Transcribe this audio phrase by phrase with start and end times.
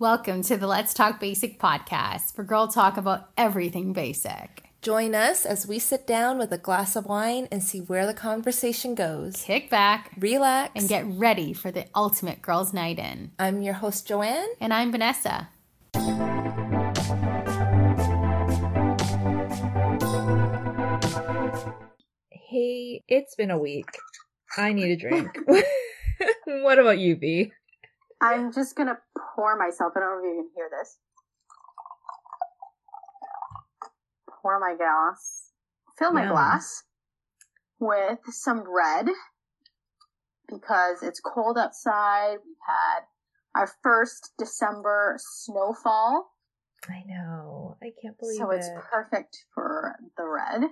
[0.00, 4.70] Welcome to the Let's Talk Basic podcast, where girl talk about everything basic.
[4.80, 8.14] Join us as we sit down with a glass of wine and see where the
[8.14, 9.42] conversation goes.
[9.42, 13.32] Kick back, Relax, and get ready for the ultimate girls' night in.
[13.40, 14.46] I'm your host, Joanne.
[14.60, 15.48] And I'm Vanessa.
[22.30, 23.90] Hey, it's been a week.
[24.56, 25.36] I need a drink.
[26.44, 27.50] what about you, B?
[28.20, 28.98] I'm just gonna
[29.34, 29.92] pour myself.
[29.96, 30.98] I don't know if you can hear this.
[34.42, 35.52] Pour my glass.
[35.98, 36.32] Fill my Yum.
[36.32, 36.84] glass
[37.80, 39.08] with some red
[40.48, 42.38] because it's cold outside.
[42.44, 43.00] We've had
[43.54, 46.30] our first December snowfall,
[46.88, 47.76] I know.
[47.82, 48.58] I can't believe so it.
[48.58, 50.62] it's perfect for the red.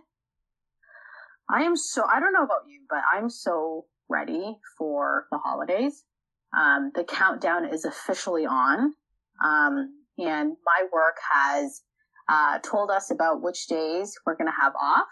[1.49, 6.05] I am so, I don't know about you, but I'm so ready for the holidays.
[6.57, 8.95] Um, the countdown is officially on.
[9.45, 11.83] Um, and my work has,
[12.29, 15.07] uh, told us about which days we're going to have off.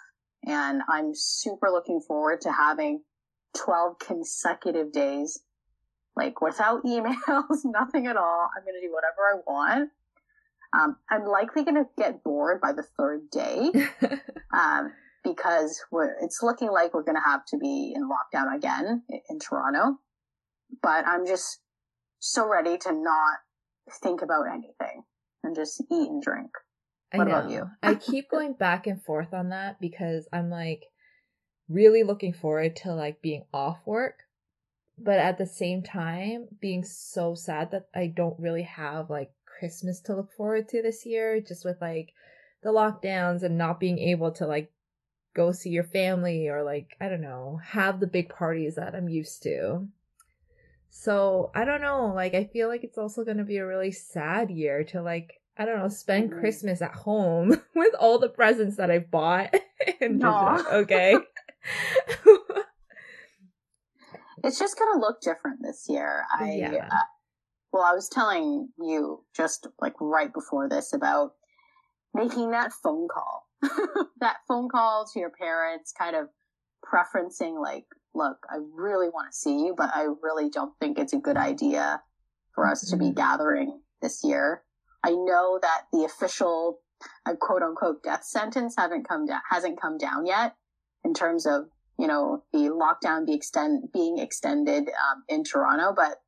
[0.46, 3.02] And I'm super looking forward to having
[3.56, 5.40] 12 consecutive days,
[6.16, 8.48] like without emails, nothing at all.
[8.56, 9.90] I'm going to do whatever I want.
[10.72, 13.70] Um, I'm likely going to get bored by the third day
[14.52, 14.92] um,
[15.22, 19.20] because we're, it's looking like we're going to have to be in lockdown again in,
[19.30, 19.98] in Toronto.
[20.84, 21.60] But I'm just
[22.18, 23.38] so ready to not
[24.02, 25.02] think about anything
[25.42, 26.50] and just eat and drink.
[27.10, 27.38] I What know.
[27.38, 27.70] about you?
[27.82, 30.84] I keep going back and forth on that because I'm like
[31.70, 34.24] really looking forward to like being off work,
[34.98, 40.00] but at the same time being so sad that I don't really have like Christmas
[40.02, 42.12] to look forward to this year, just with like
[42.62, 44.70] the lockdowns and not being able to like
[45.34, 49.08] go see your family or like I don't know, have the big parties that I'm
[49.08, 49.88] used to.
[50.96, 53.90] So, I don't know, like I feel like it's also going to be a really
[53.90, 56.38] sad year to like I don't know, spend Mhm.
[56.38, 59.52] Christmas at home with all the presents that I've bought
[60.00, 61.16] and just okay.
[64.44, 66.24] It's just going to look different this year.
[66.32, 66.88] I, Yeah.
[66.92, 66.96] uh,
[67.72, 71.32] well, I was telling you just like right before this about
[72.14, 73.48] making that phone call,
[74.20, 76.28] that phone call to your parents, kind of
[76.84, 81.12] preferencing like, look, I really want to see you, but I really don't think it's
[81.12, 82.02] a good idea
[82.54, 83.16] for us to be Mhm.
[83.16, 84.64] gathering this year.
[85.02, 86.80] I know that the official
[87.26, 90.56] uh, quote unquote death sentence haven't come down, hasn't come down yet
[91.02, 96.22] in terms of, you know, the lockdown be extend, being extended, um, in Toronto, but,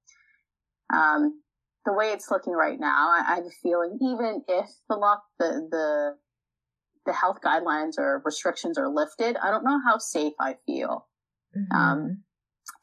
[0.93, 1.43] um,
[1.87, 5.25] the way it's looking right now, I, I have a feeling even if the lock,
[5.39, 6.19] the, the,
[7.07, 11.07] the health guidelines or restrictions are lifted, I don't know how safe I feel
[11.55, 11.73] Mhm.
[11.73, 12.25] Um,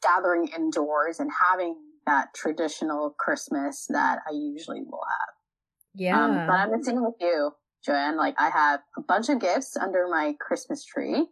[0.02, 1.76] gathering indoors and having
[2.06, 5.34] that traditional Christmas that I usually will have.
[5.94, 6.24] yeah.
[6.24, 7.52] Um, but I'm the same with you,
[7.84, 8.16] Joanne.
[8.16, 11.26] Like I have a bunch of gifts under my Christmas tree.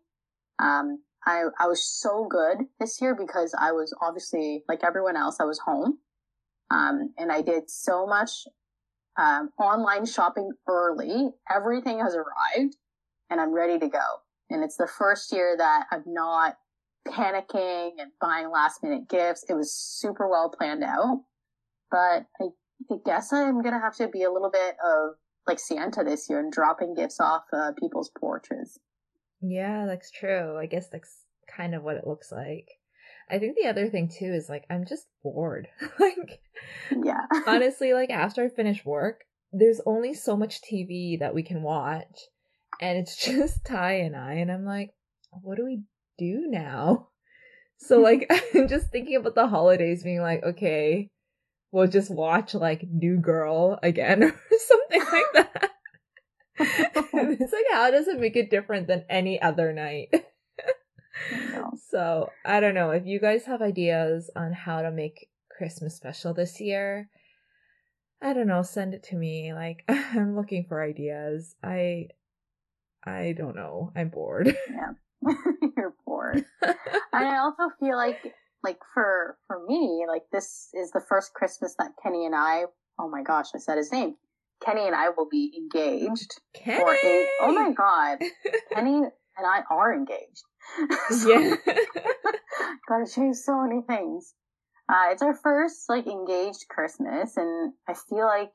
[0.58, 5.38] Um, I, I was so good this year because I was obviously like everyone else,
[5.40, 5.98] I was home.
[6.70, 8.46] Um, and I did so much,
[9.18, 11.30] um, online shopping early.
[11.54, 12.76] Everything has arrived
[13.30, 13.98] and I'm ready to go.
[14.48, 16.56] And it's the first year that I've not
[17.06, 19.44] panicking and buying last minute gifts.
[19.48, 21.24] It was super well planned out.
[21.90, 22.48] But I,
[22.90, 25.14] I guess I'm gonna have to be a little bit of
[25.46, 28.78] like Santa this year and dropping gifts off uh, people's porches.
[29.40, 30.56] Yeah, that's true.
[30.56, 31.24] I guess that's
[31.54, 32.68] kind of what it looks like.
[33.30, 35.68] I think the other thing too is like I'm just bored.
[35.98, 36.40] like
[36.90, 37.26] Yeah.
[37.46, 42.28] honestly, like after I finish work, there's only so much TV that we can watch.
[42.80, 44.90] And it's just Ty and I, and I'm like,
[45.30, 45.82] what do we
[46.22, 47.08] do now?
[47.84, 51.10] So like I'm just thinking about the holidays being like, okay,
[51.72, 54.34] we'll just watch like New Girl again or
[54.68, 55.70] something like that.
[56.60, 60.14] It's like how does it make it different than any other night?
[61.92, 66.34] So I don't know if you guys have ideas on how to make Christmas special
[66.34, 67.08] this year.
[68.20, 68.62] I don't know.
[68.62, 69.52] Send it to me.
[69.52, 71.54] Like I'm looking for ideas.
[71.62, 72.08] I
[73.04, 73.92] I don't know.
[73.96, 74.56] I'm bored.
[75.76, 76.44] You're bored.
[76.62, 76.74] and
[77.12, 81.92] I also feel like, like for for me, like this is the first Christmas that
[82.02, 82.64] Kenny and I.
[82.98, 84.14] Oh my gosh, I said his name.
[84.64, 86.78] Kenny and I will be engaged Kenny.
[86.78, 87.28] for a.
[87.40, 88.18] Oh my god,
[88.72, 88.96] Kenny
[89.36, 90.42] and I are engaged.
[91.26, 91.56] yeah.
[92.88, 94.34] Gotta change so many things.
[94.88, 98.52] Uh, it's our first like engaged Christmas, and I feel like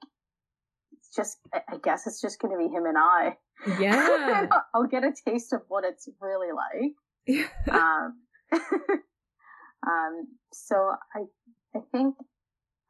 [0.93, 1.37] it's just.
[1.53, 3.37] I I guess it's just gonna be him and I.
[3.79, 4.47] yeah.
[4.73, 7.47] I'll get a taste of what it's really like.
[7.71, 8.17] um,
[9.87, 11.23] um, so I,
[11.75, 12.15] I think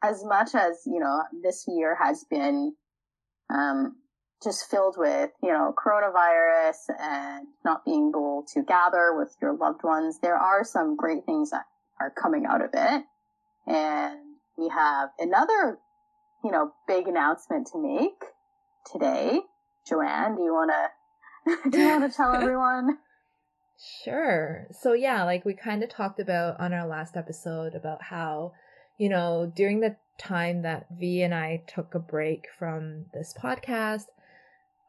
[0.04, 2.74] as much as, you know, this year has been,
[3.50, 3.96] um,
[4.44, 9.84] just filled with, you know, coronavirus and not being able to gather with your loved
[9.84, 11.66] ones, there are some great things that
[12.00, 13.04] are coming out of it.
[13.66, 14.20] And
[14.58, 15.80] we have another,
[16.44, 18.24] you know, big announcement to make
[18.92, 19.42] today.
[19.88, 22.98] Joanne, do you want to, do you want to tell everyone?
[24.04, 24.68] Sure.
[24.72, 28.54] So yeah, like we kind of talked about on our last episode about how,
[28.98, 34.06] you know, during the time that V and I took a break from this podcast,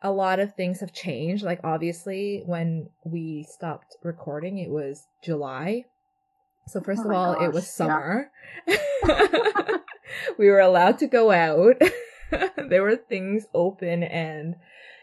[0.02, 1.44] a lot of things have changed.
[1.44, 5.84] Like obviously when we stopped recording, it was July.
[6.66, 7.70] So oh first Oh of all, it gosh, was yeah.
[7.70, 8.30] summer.
[10.38, 11.76] we were allowed to go out.
[12.68, 14.56] there were things open and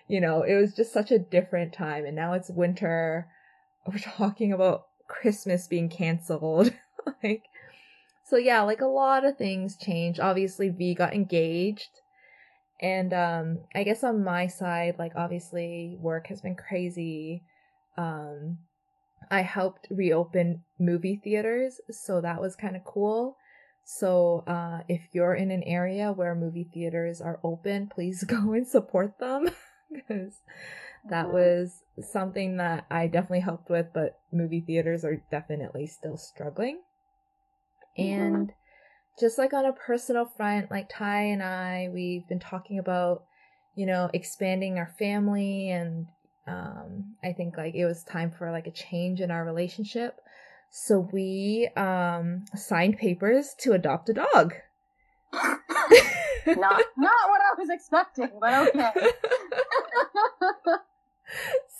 [0.08, 3.28] you know, it was just such a different time and now it's winter.
[3.88, 6.74] We're talking about Christmas being canceled.
[7.24, 7.44] like
[8.24, 10.20] so yeah, like a lot of things changed.
[10.20, 12.02] Obviously V got engaged.
[12.82, 17.44] And um I guess on my side, like obviously work has been crazy.
[17.98, 18.60] Um
[19.32, 23.38] I helped reopen movie theaters, so that was kind of cool.
[23.86, 28.68] So uh if you're in an area where movie theaters are open, please go and
[28.68, 29.50] support them
[29.94, 30.42] because
[31.10, 31.34] that Mhm.
[31.34, 36.82] was something that I definitely helped with, but movie theaters are definitely still struggling.
[37.98, 38.36] Mhm.
[38.38, 38.54] And
[39.20, 43.26] just like on a personal front, like Ty and I, we've been talking about,
[43.76, 46.08] you know, expanding our family and
[46.48, 50.20] um I think like it was time for like a change in our relationship.
[50.78, 54.56] So we um signed papers to adopt a dog.
[55.34, 58.92] not, not what I was expecting, but okay.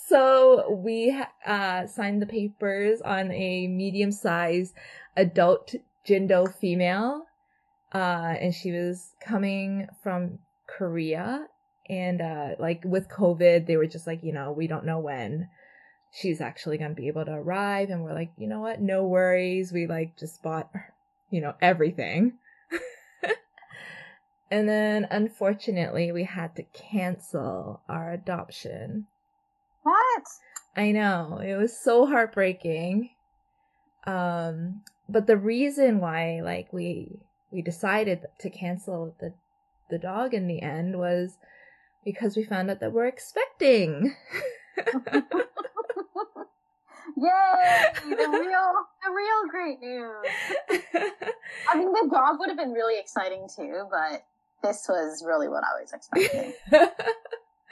[0.08, 4.74] so we uh, signed the papers on a medium-sized
[5.18, 5.76] adult
[6.08, 7.26] Jindo female,
[7.94, 11.48] uh, and she was coming from Korea.
[11.90, 15.50] And uh, like with COVID, they were just like, you know, we don't know when
[16.16, 17.90] she's actually gonna be able to arrive.
[17.90, 18.82] And we're like, you know what?
[18.82, 19.72] No worries.
[19.72, 20.72] We like just bought,
[21.30, 22.34] you know, everything.
[24.52, 29.08] and then unfortunately, we had to cancel our adoption.
[29.84, 30.24] what?
[30.78, 31.42] I know.
[31.44, 33.10] It was so heartbreaking.
[34.08, 37.20] Um but the reason why like we
[37.52, 39.34] we decided to cancel the
[39.90, 41.38] the dog in the end was
[42.04, 44.16] because we found out that we're expecting.
[47.18, 47.92] Yay!
[48.04, 48.74] The real,
[49.04, 50.26] the real great news.
[51.70, 54.26] I mean, the dog would have been really exciting too, but
[54.64, 56.54] this was really what I was expecting.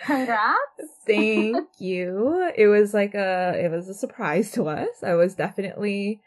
[0.05, 0.59] Congrats!
[1.07, 2.51] Thank you.
[2.55, 5.03] It was like a it was a surprise to us.
[5.03, 6.21] I was definitely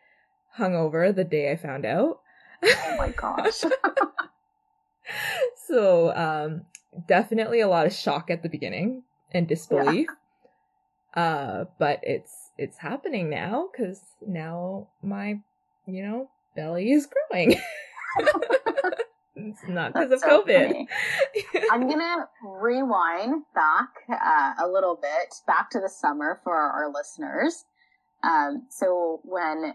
[0.58, 2.20] hungover the day I found out.
[2.64, 3.64] Oh my gosh.
[5.66, 6.62] so um
[7.06, 10.08] definitely a lot of shock at the beginning and disbelief
[11.14, 15.38] uh but it's it's happening now because now my
[15.86, 17.60] you know belly is growing
[19.36, 20.86] it's not because of so covid.
[21.70, 27.64] I'm gonna rewind back uh, a little bit, back to the summer for our listeners.
[28.24, 29.74] Um, so when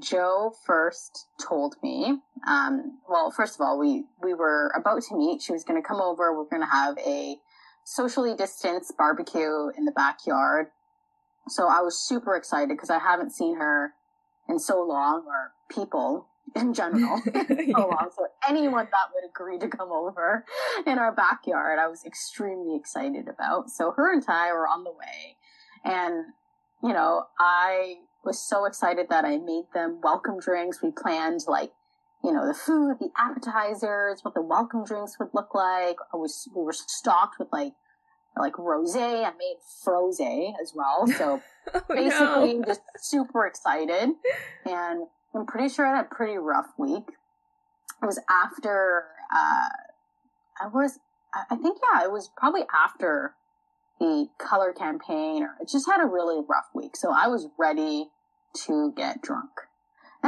[0.00, 5.42] Joe first told me, um, well, first of all, we we were about to meet.
[5.42, 6.36] She was going to come over.
[6.36, 7.36] We're going to have a
[7.84, 10.68] socially distanced barbecue in the backyard.
[11.48, 13.92] So I was super excited because I haven't seen her
[14.48, 18.10] in so long, or people in general in so long.
[18.16, 20.44] So anyone that would agree to come over
[20.86, 23.70] in our backyard, I was extremely excited about.
[23.70, 25.36] So her and Ty were on the way,
[25.84, 26.26] and
[26.82, 30.82] you know, I was so excited that I made them welcome drinks.
[30.82, 31.72] We planned like,
[32.22, 35.96] you know, the food, the appetizers, what the welcome drinks would look like.
[36.12, 37.72] I was, we were stocked with like,
[38.36, 39.24] like rosé.
[39.24, 41.06] I made frosé as well.
[41.18, 41.40] So
[41.74, 42.64] Oh, basically no.
[42.66, 44.10] just super excited.
[44.66, 47.04] And I'm pretty sure I had a pretty rough week.
[48.02, 49.68] It was after, uh,
[50.60, 50.98] I was,
[51.32, 53.34] I I think, yeah, it was probably after
[54.00, 56.96] the color campaign or it just had a really rough week.
[56.96, 58.08] So I was ready
[58.66, 59.50] to get drunk.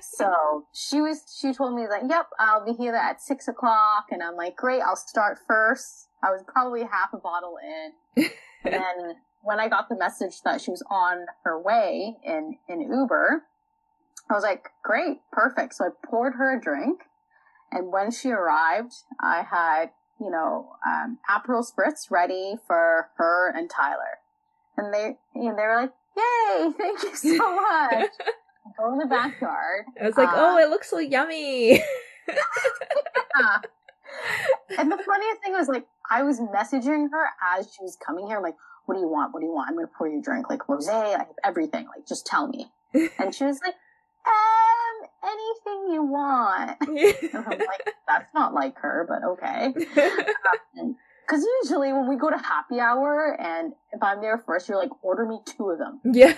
[0.00, 4.06] so she was, she told me like, yep, I'll be here at six o'clock.
[4.10, 6.08] And I'm like, great, I'll start first.
[6.22, 8.30] I was probably half a bottle in.
[8.64, 12.80] And then when I got the message that she was on her way in, in
[12.80, 13.42] Uber,
[14.30, 15.74] I was like, great, perfect.
[15.74, 17.00] So I poured her a drink.
[17.70, 23.68] And when she arrived, I had, you know, um, Aperol Spritz ready for her and
[23.68, 24.20] Tyler.
[24.76, 28.10] And they, you know, they were like, yay, thank you so much.
[28.78, 29.86] Go in the backyard.
[30.00, 31.82] I was like, oh, it looks so yummy.
[32.28, 33.58] Yeah.
[34.78, 37.26] And the funniest thing was like I was messaging her
[37.56, 39.32] as she was coming here, I'm like, what do you want?
[39.32, 39.70] What do you want?
[39.70, 41.86] I'm gonna pour you a drink, like rosé, I have everything.
[41.86, 42.66] Like, just tell me.
[43.18, 43.74] And she was like,
[44.26, 46.76] um, anything you want.
[47.32, 49.72] And I'm like, that's not like her, but okay.
[51.26, 54.90] Because usually when we go to happy hour and if I'm there first, you're like,
[55.02, 56.00] order me two of them.
[56.12, 56.34] yeah.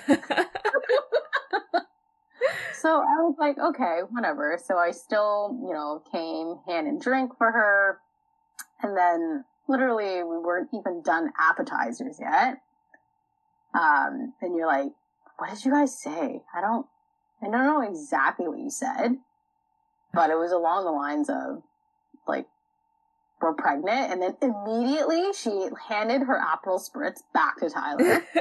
[2.85, 4.61] So I was like, okay, whatever.
[4.63, 7.99] So I still, you know, came hand and drink for her.
[8.83, 12.61] And then literally we weren't even done appetizers yet.
[13.75, 14.93] Um, and you're like,
[15.39, 16.43] what did you guys say?
[16.55, 16.87] I don't,
[17.43, 19.17] I don't know exactly what you said,
[20.13, 21.63] but it was along the lines of
[22.27, 22.47] like,
[23.41, 24.13] we're pregnant.
[24.13, 28.25] And then immediately she handed her Aperol spritz back to Tyler.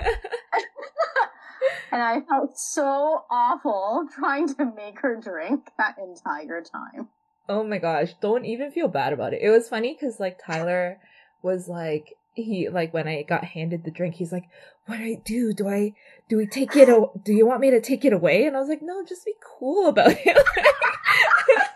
[1.91, 7.09] and I felt so awful trying to make her drink that entire time.
[7.49, 9.41] Oh my gosh, don't even feel bad about it.
[9.41, 10.99] It was funny because like Tyler
[11.43, 14.45] was like he like when I got handed the drink, he's like,
[14.85, 15.53] "What do I do?
[15.53, 15.93] Do I
[16.29, 16.89] do we take it?
[16.89, 19.25] O- do you want me to take it away?" And I was like, "No, just
[19.25, 20.37] be cool about it."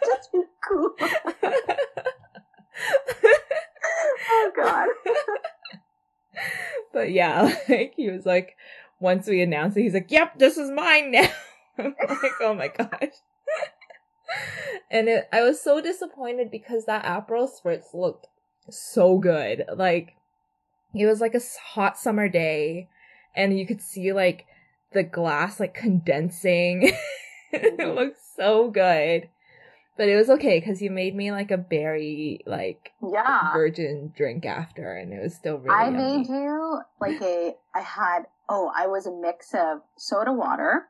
[0.06, 0.92] Just be cool.
[4.30, 4.88] oh god.
[6.94, 8.56] but yeah, like he was like,
[9.00, 11.30] once we announced it, he's like, "Yep, this is mine now."
[11.78, 13.14] I'm like, oh my gosh.
[14.90, 18.28] and it, I was so disappointed because that Aperol spritz looked
[18.70, 19.66] so good.
[19.76, 20.16] Like
[20.94, 21.42] it was like a
[21.74, 22.90] hot summer day,
[23.36, 24.46] and you could see like
[24.94, 26.92] the glass like condensing.
[27.52, 29.30] it looked so good.
[29.98, 33.52] But it was okay because you made me like a berry like Yeah.
[33.54, 35.76] virgin drink after, and it was still really.
[35.76, 36.18] I yummy.
[36.20, 40.86] made you like a I had oh, I was a mix of soda water,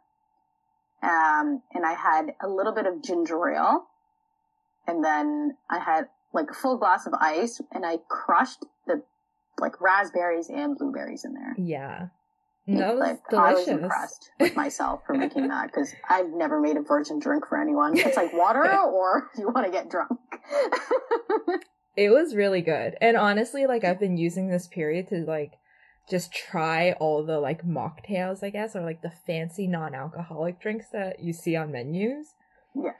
[1.01, 3.87] um, and I had a little bit of ginger ale,
[4.85, 9.03] and then I had like a full glass of ice, and I crushed the
[9.59, 11.55] like raspberries and blueberries in there.
[11.57, 12.07] Yeah.
[12.67, 13.83] That was like, I was delicious.
[13.83, 17.97] impressed with myself for making that because I've never made a virgin drink for anyone.
[17.97, 20.19] It's like water or you want to get drunk.
[21.95, 22.95] It was really good.
[23.01, 25.53] And honestly, like I've been using this period to like
[26.09, 31.21] just try all the like mocktails, I guess, or like the fancy non-alcoholic drinks that
[31.21, 32.27] you see on menus.
[32.75, 32.91] yeah.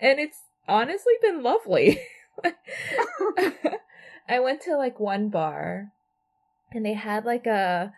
[0.00, 2.00] and it's honestly been lovely.
[4.28, 5.92] I went to like one bar
[6.72, 7.92] and they had like a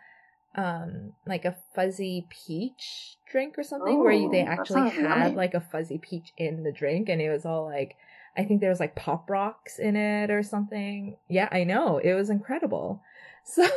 [0.55, 5.35] um like a fuzzy peach drink or something where you, they actually had yummy.
[5.35, 7.95] like a fuzzy peach in the drink and it was all like
[8.37, 11.17] I think there was like pop rocks in it or something.
[11.27, 11.97] Yeah, I know.
[11.97, 13.01] It was incredible.
[13.43, 13.67] So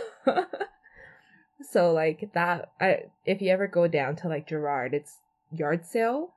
[1.63, 5.17] so like that I if you ever go down to like Gerrard, it's
[5.51, 6.34] yard sale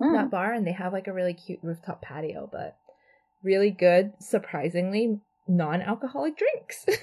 [0.00, 0.12] Mm.
[0.14, 2.76] that bar and they have like a really cute rooftop patio, but
[3.42, 6.84] really good, surprisingly non-alcoholic drinks.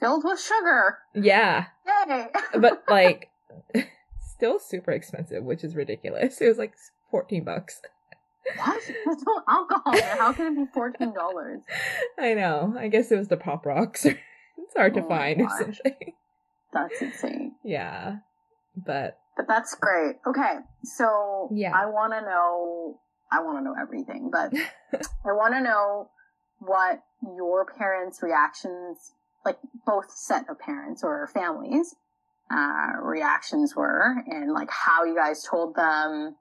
[0.00, 0.98] Filled with sugar.
[1.14, 1.66] yeah,
[2.08, 2.26] Yay.
[2.60, 3.30] but like
[4.20, 6.40] still super expensive, which is ridiculous.
[6.40, 6.74] It was like
[7.10, 7.80] 14 bucks.
[8.56, 8.80] what?
[8.86, 10.16] There's no alcohol there.
[10.16, 11.60] How can it be fourteen dollars?
[12.18, 12.74] I know.
[12.78, 14.06] I guess it was the pop rocks.
[14.06, 16.12] it's hard to Oh my find or something.
[16.72, 17.56] That's insane.
[17.64, 18.18] Yeah.
[18.76, 20.16] But But that's great.
[20.26, 21.72] Okay, so Yeah.
[21.74, 22.98] I want to know.
[23.32, 24.52] I want to know everything, but
[25.24, 26.10] I want to know
[26.58, 29.12] what your parents' reactions,
[29.46, 31.94] like both set of parents or families,
[32.50, 36.34] uh, reactions were, and like how you guys told them.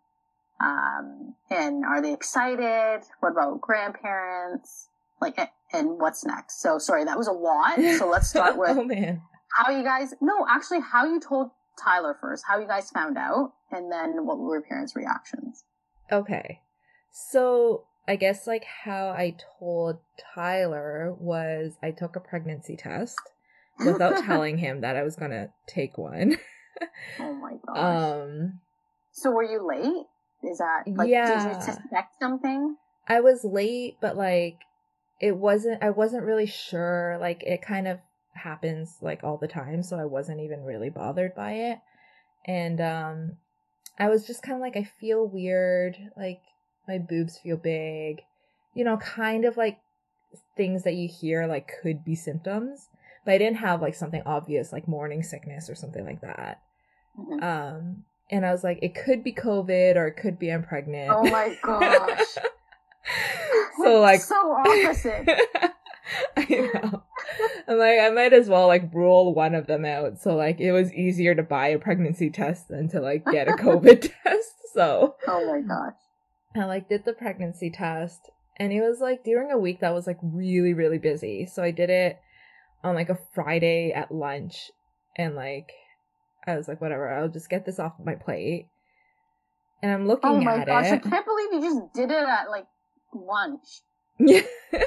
[0.60, 3.02] Um, and are they excited?
[3.20, 4.88] What about grandparents?
[5.22, 5.38] Like,
[5.72, 6.62] and what's next?
[6.64, 7.76] So sorry, that was a lot.
[8.00, 9.22] So let's start with oh man.
[9.56, 11.52] how you guys no actually how you told
[11.84, 15.64] tyler first how you guys found out and then what were your parents reactions
[16.12, 16.62] Okay.
[17.12, 19.98] So I guess like how I told
[20.34, 23.20] Tyler was I took a pregnancy test
[23.86, 26.38] without telling him that I was gonna take one.
[27.20, 28.62] oh my gosh Um
[29.12, 30.06] so were you late
[30.50, 31.50] is that like did Yeah.
[31.50, 32.78] you suspect something
[33.10, 34.60] I was late, but like
[35.20, 37.18] it wasn't I wasn't really sure.
[37.20, 38.00] Like it kind of
[38.38, 41.80] happens like all the time, so I wasn't even really bothered by it.
[42.46, 43.38] And um
[44.00, 46.42] I was just kind of like I feel weird, like
[46.88, 48.22] my boobs feel big.
[48.74, 49.80] You know, kind of like
[50.56, 52.90] things that you hear like could be symptoms,
[53.26, 56.62] but I didn't have like something obvious like morning sickness or something like that.
[57.20, 57.44] Mhm.
[57.44, 61.12] Um and I was like it could be COVID or it could be I'm pregnant.
[61.12, 62.36] oh my gosh
[63.84, 65.28] so like so opposite
[66.38, 67.04] I know.
[67.68, 70.20] I'm like, I might as well like rule one of them out.
[70.20, 73.54] So like it was easier to buy a pregnancy test than to like get a
[73.54, 74.54] COVID test.
[74.74, 75.94] So Oh my gosh.
[76.56, 78.20] I like did the pregnancy test
[78.58, 81.46] and it was like during a week that was like really, really busy.
[81.46, 82.20] So I did it
[82.84, 84.72] on like a Friday at lunch
[85.16, 85.72] and like
[86.46, 88.70] I was like, whatever, I'll just get this off my plate.
[89.84, 90.42] And I'm looking at it.
[90.42, 92.66] Oh my gosh, I can't believe you just did it at like
[93.14, 93.82] lunch.
[94.20, 94.42] Yeah.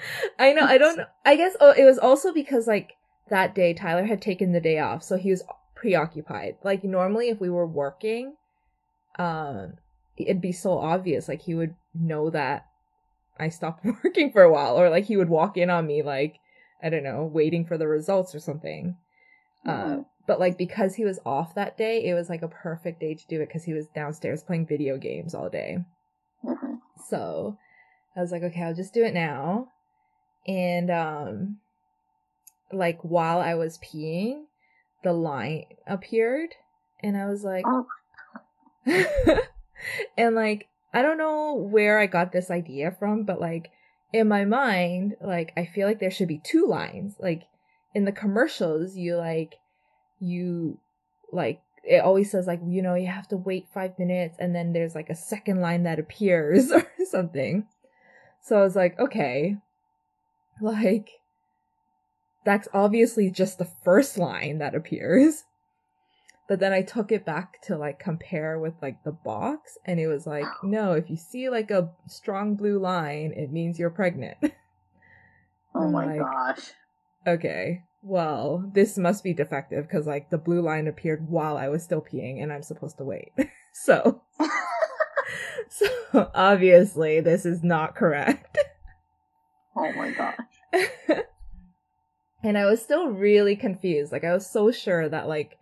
[0.38, 0.64] I know.
[0.64, 1.06] I don't know.
[1.24, 2.92] I guess oh, it was also because like
[3.30, 5.42] that day Tyler had taken the day off, so he was
[5.74, 6.56] preoccupied.
[6.64, 8.34] Like normally if we were working,
[9.18, 9.74] um
[10.16, 12.66] it'd be so obvious like he would know that
[13.38, 16.40] I stopped working for a while or like he would walk in on me like
[16.82, 18.96] I don't know, waiting for the results or something.
[19.66, 20.06] Uh, Mhm.
[20.28, 23.26] but like because he was off that day, it was like a perfect day to
[23.26, 25.78] do it because he was downstairs playing video games all day.
[26.44, 26.78] Mhm.
[27.08, 27.58] So
[28.14, 29.68] I was like, okay, I'll just do it now.
[30.48, 31.58] And um
[32.72, 34.44] like while I was peeing,
[35.04, 36.50] the line appeared
[37.02, 37.86] and I was like Oh.
[40.16, 43.70] and like I don't know where I got this idea from, but like
[44.12, 47.14] in my mind, like I feel like there should be two lines.
[47.18, 47.42] Like
[47.94, 49.56] in the commercials, you like
[50.18, 50.78] you
[51.30, 54.72] like it always says like you know you have to wait five minutes and then
[54.72, 57.66] there's like a second line that appears or something.
[58.42, 59.56] So I was like, okay,
[60.62, 61.08] like
[62.44, 65.44] that's obviously just the first line that appears.
[66.48, 70.06] But then I took it back to like compare with like the box and it
[70.06, 74.38] was like, no, if you see like a strong blue line, it means you're pregnant.
[75.74, 76.70] Oh my like- gosh.
[77.26, 81.82] okay, well, this must be defective because like the blue line appeared while I was
[81.84, 83.32] still peeing and I'm supposed to wait.
[83.74, 84.22] so,
[85.68, 88.58] so obviously this is not correct.
[89.78, 90.36] Oh my gosh.
[92.42, 94.10] and I was still really confused.
[94.10, 95.56] Like I was so sure that like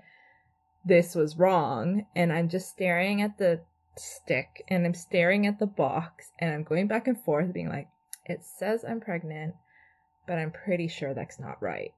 [0.85, 3.61] this was wrong and I'm just staring at the
[3.99, 7.89] stick and I'm staring at the box and I'm going back and forth being like
[8.25, 9.55] it says I'm pregnant,
[10.27, 11.93] but I'm pretty sure that's not right.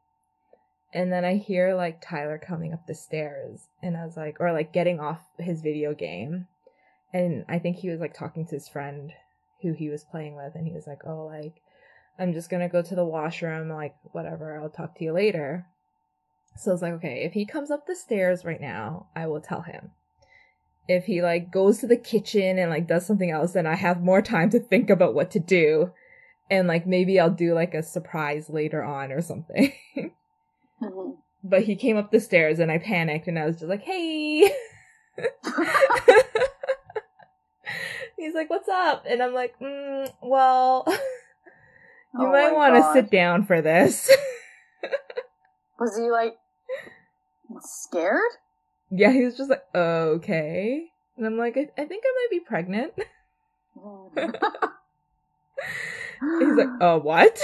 [0.92, 4.52] And then I hear like Tyler coming up the stairs and I was like or
[4.52, 6.48] like getting off his video game
[7.12, 9.12] and I think he was like talking to his friend
[9.62, 11.60] who he was playing with and he was like, "Oh, like
[12.18, 15.66] I'm just gonna go to the washroom, like, whatever, I'll talk to you later.
[16.56, 19.40] So I was like, okay, if he comes up the stairs right now, I will
[19.40, 19.92] tell him.
[20.88, 24.02] If he, like, goes to the kitchen and, like, does something else, then I have
[24.02, 25.92] more time to think about what to do.
[26.50, 29.72] And, like, maybe I'll do, like, a surprise later on or something.
[30.82, 31.16] Mhm.
[31.44, 34.50] but he came up the stairs and I panicked and I was just like, hey!
[38.16, 39.04] He's like, what's up?
[39.08, 40.86] And I'm like, mm, well,
[42.14, 44.10] you Oh might want to sit down for this.
[45.78, 46.34] Was he like
[47.60, 48.20] scared?
[48.90, 50.86] yeah, he was just like, okay.
[51.16, 52.92] And I'm like, I, I think I might be pregnant.
[56.40, 57.40] He's like, oh, what?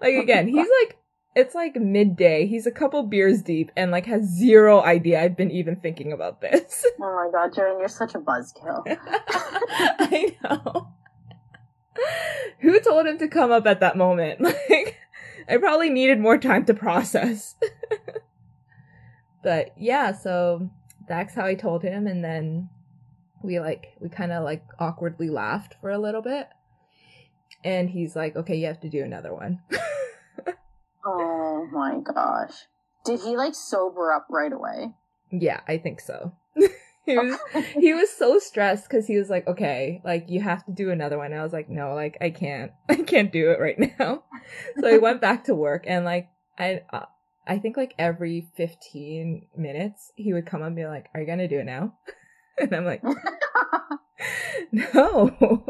[0.00, 0.96] like, again, he's like,
[1.36, 2.46] it's like midday.
[2.46, 6.40] He's a couple beers deep and like has zero idea I've been even thinking about
[6.40, 6.84] this.
[7.00, 8.82] oh my god, Jaren, you're such a buzzkill.
[9.68, 10.88] I know.
[12.60, 14.40] Who told him to come up at that moment?
[14.70, 14.96] Like,
[15.48, 17.54] I probably needed more time to process.
[19.44, 20.70] but yeah, so
[21.06, 22.68] that's how I told him, and then
[23.44, 26.48] we like we kind of like awkwardly laughed for a little bit,
[27.62, 29.60] and he's like, "Okay, you have to do another one."
[31.06, 32.66] Oh my gosh.
[33.04, 34.92] Did he like sober up right away?
[35.30, 36.32] yeah, I think so.
[37.06, 37.38] he was
[37.74, 41.18] he was so stressed because he was like, okay, like you have to do another
[41.18, 41.32] one.
[41.32, 44.24] And I was like, no, like I can't, I can't do it right now.
[44.80, 47.06] So I went back to work and like I, uh,
[47.46, 51.26] I think like every fifteen minutes he would come up and be like, "Are you
[51.26, 51.94] gonna do it now?"
[52.58, 53.02] And I'm like,
[54.72, 55.62] no.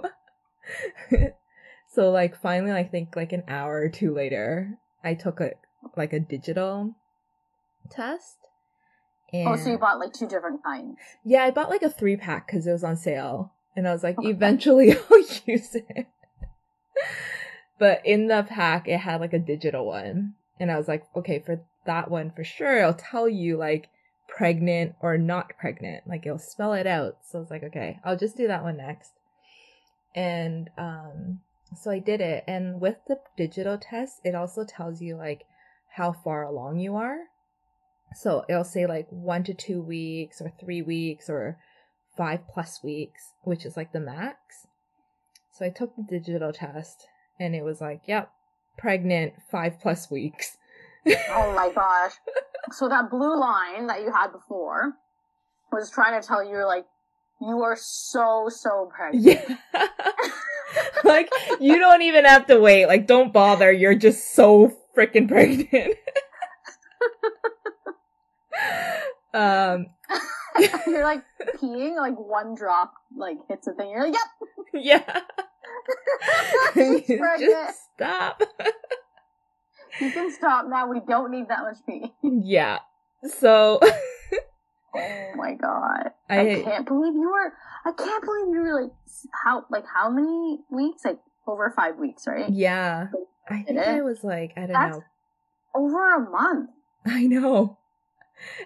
[1.92, 5.52] so like finally, I think like an hour or two later, I took a
[5.96, 6.96] like a digital
[7.90, 8.36] test.
[9.32, 10.98] And oh, so you bought like two different kinds.
[11.24, 13.52] yeah, I bought like a three pack because it was on sale.
[13.76, 16.06] And I was like, eventually I'll use it.
[17.78, 20.34] but in the pack, it had like a digital one.
[20.58, 23.90] And I was like, okay, for that one for sure, I'll tell you like
[24.28, 26.06] pregnant or not pregnant.
[26.06, 27.18] Like it'll spell it out.
[27.30, 29.12] So I was like, okay, I'll just do that one next.
[30.14, 31.40] And um
[31.74, 32.44] so I did it.
[32.46, 35.44] And with the digital test, it also tells you like
[35.96, 37.18] how far along you are.
[38.14, 41.58] So it'll say like one to two weeks or three weeks or
[42.16, 44.66] five plus weeks, which is like the max.
[45.52, 47.06] So I took the digital test
[47.38, 48.30] and it was like, yep,
[48.78, 50.56] pregnant five plus weeks.
[51.06, 52.12] oh my gosh.
[52.72, 54.94] So that blue line that you had before
[55.72, 56.86] was trying to tell you, like,
[57.40, 59.24] you are so, so pregnant.
[59.48, 59.56] Yeah.
[61.04, 62.86] like, you don't even have to wait.
[62.86, 63.70] Like, don't bother.
[63.72, 65.70] You're just so freaking pregnant.
[69.34, 69.86] um,
[70.86, 71.22] you're like
[71.56, 73.90] peeing, like one drop like hits a thing.
[73.90, 74.22] You're like, yep.
[74.74, 75.20] Yeah.
[76.74, 77.40] She's pregnant.
[77.40, 78.42] just stop.
[80.00, 80.88] You can stop now.
[80.90, 82.12] We don't need that much pee.
[82.22, 82.80] Yeah.
[83.38, 83.80] So
[84.98, 86.10] Oh my god.
[86.28, 87.52] I- I, can't believe you were
[87.84, 88.92] I can't believe you were like
[89.44, 91.04] how like how many weeks?
[91.04, 92.50] Like over five weeks, right?
[92.50, 93.06] yeah,
[93.48, 93.86] I think it?
[93.86, 95.02] I was like, I don't That's- know.
[95.74, 96.70] Over a month.
[97.06, 97.78] I know.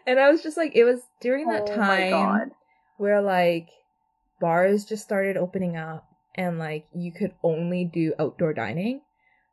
[0.06, 2.50] And I was just like, it was during that oh time
[2.96, 3.68] where like
[4.40, 9.02] bars just started opening up and like you could only do outdoor dining.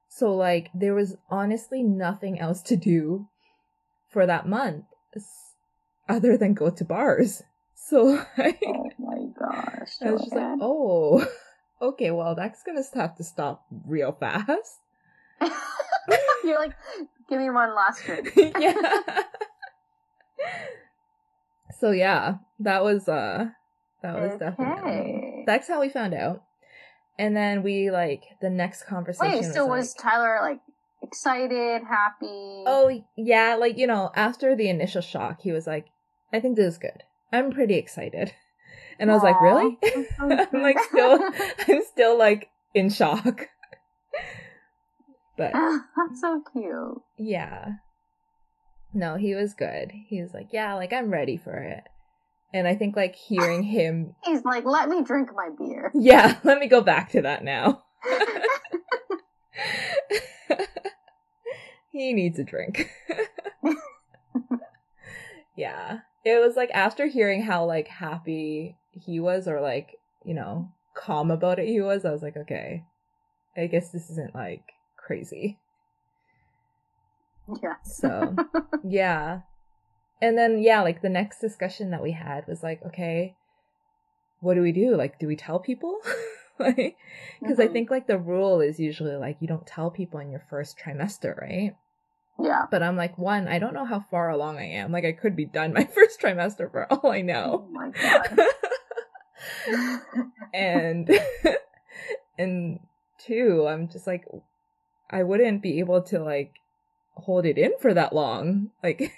[0.10, 3.28] So like there was honestly nothing else to do
[4.10, 4.86] for that month
[6.10, 7.44] other than go to bars.
[7.90, 9.94] So like Oh my gosh.
[10.02, 11.26] I was just like, oh,
[11.82, 14.80] okay, well that's gonna have to stop real fast.
[16.44, 16.74] You're like,
[17.30, 18.34] give me one last drink.
[18.60, 18.74] yeah.
[21.80, 23.46] so yeah, that was uh
[24.02, 26.44] that was definitely that's how we found out.
[27.18, 29.40] And then we like the next conversation.
[29.40, 30.60] Wait, so was like, Tyler like
[31.02, 32.64] excited, happy?
[32.66, 35.88] Oh yeah, like you know, after the initial shock, he was like,
[36.34, 37.04] "I think this is good.
[37.32, 38.34] I'm pretty excited."
[39.00, 39.78] And I was like, "Really?"
[40.20, 41.20] I'm like still,
[41.68, 43.48] I'm still like in shock.
[45.38, 47.00] but That's so cute.
[47.20, 47.74] yeah,
[48.96, 49.92] no, he was good.
[50.08, 51.84] He was like, "Yeah, like I'm ready for it."
[52.56, 55.92] And I think like hearing him, He's like, let me drink my beer.
[55.94, 57.84] yeah, let me go back to that now.
[61.92, 62.90] he needs a drink.
[65.56, 66.00] yeah.
[66.28, 71.32] It was like after hearing how like happy he was or like, you know, calm
[71.32, 72.84] about it he was, I was like, okay.
[73.56, 74.64] I guess this isn't like
[74.98, 75.58] crazy.
[77.64, 77.76] yeah.
[77.84, 78.38] So,
[78.84, 79.42] yeah.
[80.22, 83.36] And then yeah, like the next discussion that we had was like, okay,
[84.42, 84.96] what do we do?
[84.96, 85.98] Like do we tell people?
[86.60, 86.98] like
[87.40, 87.74] because I Mhm.
[87.74, 91.40] think like the rule is usually like you don't tell people in your first trimester,
[91.40, 91.76] right?
[92.40, 92.66] Yeah.
[92.70, 94.92] But I'm like, one, I don't know how far along I am.
[94.92, 97.68] Like, I could be done my first trimester for all I know.
[97.68, 98.40] Oh my god.
[100.54, 101.10] and,
[102.38, 102.80] and
[103.18, 104.26] two, I'm just like,
[105.10, 106.54] I wouldn't be able to like
[107.16, 108.72] hold it in for that long.
[108.84, 109.14] Like,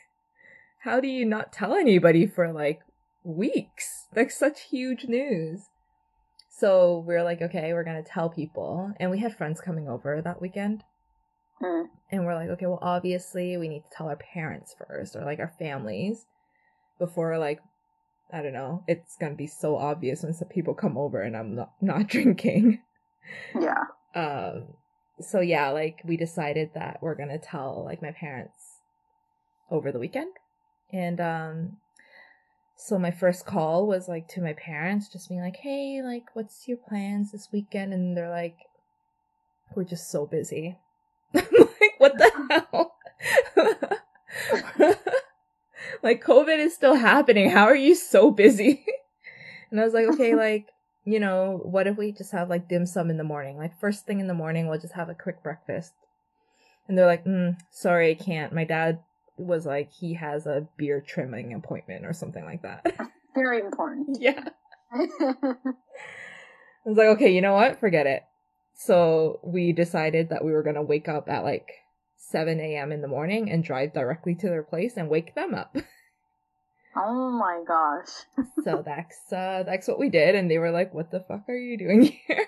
[0.83, 2.81] how do you not tell anybody for like
[3.23, 4.07] weeks?
[4.15, 5.69] Like, such huge news.
[6.49, 8.93] So we're like, okay, we're gonna tell people.
[8.99, 10.83] And we had friends coming over that weekend.
[11.61, 11.85] Mm.
[12.11, 15.39] And we're like, okay, well, obviously we need to tell our parents first or like
[15.39, 16.25] our families
[16.97, 17.59] before like,
[18.31, 21.55] I don't know, it's gonna be so obvious when some people come over and I'm
[21.55, 22.81] not, not drinking.
[23.59, 23.83] Yeah.
[24.15, 24.73] Um,
[25.19, 28.79] so yeah, like we decided that we're gonna tell like my parents
[29.69, 30.31] over the weekend.
[30.91, 31.77] And um,
[32.75, 36.67] so my first call was like to my parents, just being like, hey, like, what's
[36.67, 37.93] your plans this weekend?
[37.93, 38.57] And they're like,
[39.75, 40.77] we're just so busy.
[41.35, 42.95] I'm like, what the hell?
[46.03, 47.49] like, COVID is still happening.
[47.49, 48.85] How are you so busy?
[49.71, 50.67] and I was like, okay, like,
[51.05, 53.57] you know, what if we just have like dim sum in the morning?
[53.57, 55.93] Like, first thing in the morning, we'll just have a quick breakfast.
[56.87, 58.53] And they're like, mm, sorry, I can't.
[58.53, 58.99] My dad
[59.37, 62.97] was like, he has a beer trimming appointment or something like that.
[63.35, 64.17] Very important.
[64.19, 64.43] yeah.
[64.91, 65.07] I
[66.85, 67.79] was like, okay, you know what?
[67.79, 68.23] Forget it.
[68.81, 71.69] So we decided that we were gonna wake up at like
[72.15, 72.93] 7 a.m.
[72.93, 75.75] in the morning and drive directly to their place and wake them up.
[76.95, 78.07] oh my gosh.
[78.63, 81.57] so that's uh that's what we did, and they were like, "What the fuck are
[81.57, 82.47] you doing here?"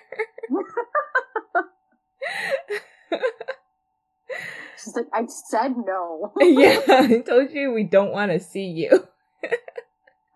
[4.82, 6.32] She's like, I said no.
[6.40, 9.06] yeah, I told you we don't want to see you.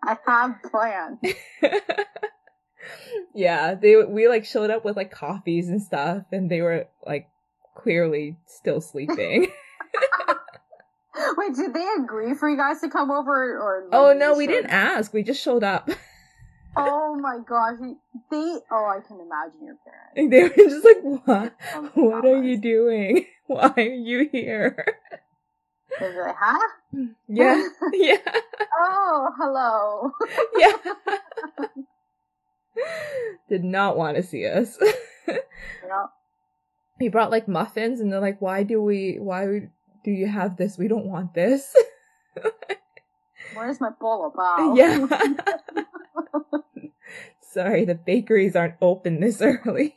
[0.03, 1.17] I have plans.
[3.37, 7.29] Yeah, they we like showed up with like coffees and stuff, and they were like
[7.75, 9.51] clearly still sleeping.
[11.37, 13.87] Wait, did they agree for you guys to come over or?
[13.91, 15.13] oh no, we didn't ask.
[15.13, 15.89] We just showed up.
[16.75, 17.77] Oh my gosh,
[18.31, 18.55] they.
[18.71, 20.13] Oh, I can imagine your parents.
[20.15, 21.55] And they were just like, "What?
[21.73, 23.25] Oh, What are you doing?
[23.47, 24.85] Why are you here?"
[25.99, 26.67] They'd be like, huh?
[27.27, 28.17] Yeah, yeah,
[28.79, 30.11] Oh, hello.
[30.57, 30.73] yeah.
[33.49, 34.77] Did not want to see us.
[35.27, 36.09] no.
[36.99, 39.69] he brought like muffins and they're like, why do we, why
[40.03, 40.77] do you have this?
[40.77, 41.75] We don't want this.
[43.53, 45.07] Where's my bowl of yeah.
[47.41, 49.95] Sorry, the bakeries aren't open this early.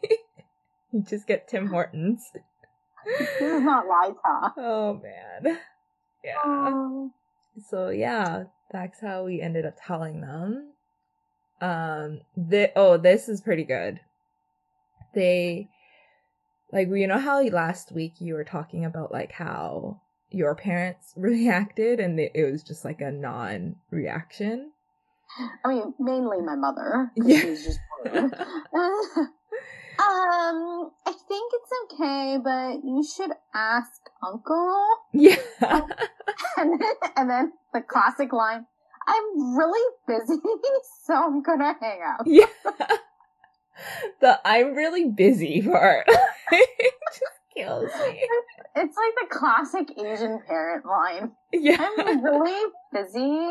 [0.93, 2.31] you just get Tim Hortons.
[3.05, 4.55] this is not Lita.
[4.57, 5.59] Oh man.
[6.25, 6.35] Yeah.
[6.45, 7.12] Oh.
[7.69, 10.73] So yeah, that's how we ended up telling them.
[11.61, 14.01] Um the oh, this is pretty good.
[15.14, 15.68] They
[16.73, 22.01] like you know how last week you were talking about like how your parents reacted
[22.01, 24.73] and it, it was just like a non-reaction.
[25.64, 27.12] I mean, mainly my mother.
[27.16, 27.40] Yeah.
[27.40, 27.79] Just
[30.01, 34.87] um, I think it's okay, but you should ask Uncle.
[35.12, 35.37] Yeah.
[36.57, 38.66] And then, and then the classic line,
[39.11, 40.40] I'm really busy,
[41.05, 42.27] so I'm gonna hang out.
[42.27, 42.46] yeah.
[44.20, 46.07] the I'm really busy part
[46.53, 47.23] just
[47.57, 48.23] kills me.
[48.77, 51.33] It's like the classic Asian parent line.
[51.53, 51.88] Yeah.
[51.99, 53.51] I'm really busy.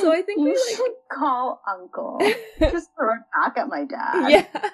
[0.00, 2.18] So I think you we like should call Uncle.
[2.60, 4.30] Just throw it back at my dad.
[4.30, 4.70] yeah.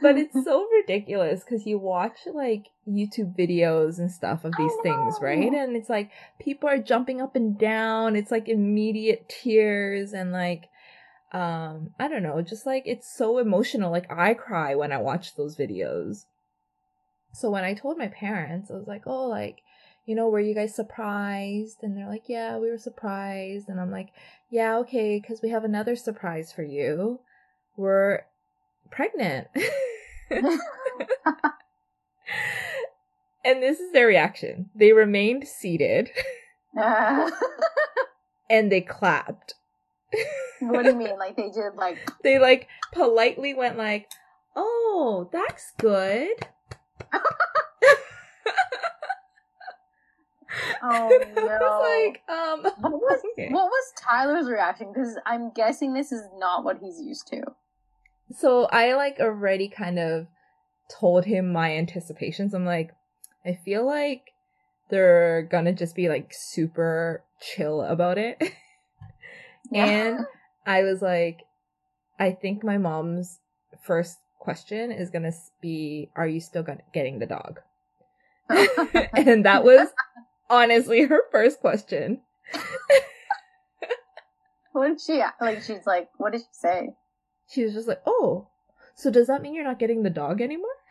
[0.00, 5.16] But it's so ridiculous because you watch like YouTube videos and stuff of these things,
[5.20, 5.52] right?
[5.52, 8.14] And it's like people are jumping up and down.
[8.14, 10.68] It's like immediate tears and like
[11.32, 13.90] um I don't know, just like it's so emotional.
[13.90, 16.24] Like I cry when I watch those videos.
[17.32, 19.62] So when I told my parents, I was like, "Oh, like
[20.06, 23.90] you know, were you guys surprised?" And they're like, "Yeah, we were surprised." And I'm
[23.90, 24.10] like,
[24.50, 27.20] "Yeah, okay, cuz we have another surprise for you.
[27.76, 28.22] We're
[28.94, 29.48] pregnant."
[33.44, 34.70] and this is their reaction.
[34.74, 36.10] They remained seated
[36.80, 37.30] Uh,
[38.50, 39.54] and they clapped.
[40.60, 41.18] what do you mean?
[41.18, 44.08] Like they did like They like politely went like,
[44.56, 46.30] "Oh, that's good."
[50.82, 51.80] Oh no.
[51.82, 53.48] like, um, what was okay.
[53.50, 54.92] what was Tyler's reaction?
[54.92, 57.42] Because I'm guessing this is not what he's used to.
[58.32, 60.26] So I like already kind of
[60.90, 62.54] told him my anticipations.
[62.54, 62.92] I'm like,
[63.44, 64.32] I feel like
[64.90, 68.42] they're gonna just be like super chill about it.
[69.74, 70.20] and
[70.66, 71.40] I was like,
[72.18, 73.40] I think my mom's
[73.82, 77.60] first question is gonna be, "Are you still gonna getting the dog?"
[78.48, 79.88] and that was
[80.50, 82.20] honestly her first question.
[84.72, 85.62] what did she like?
[85.62, 86.94] She's like, what did she say?
[87.54, 88.48] She was just like, "Oh,
[88.96, 90.68] so does that mean you're not getting the dog anymore?"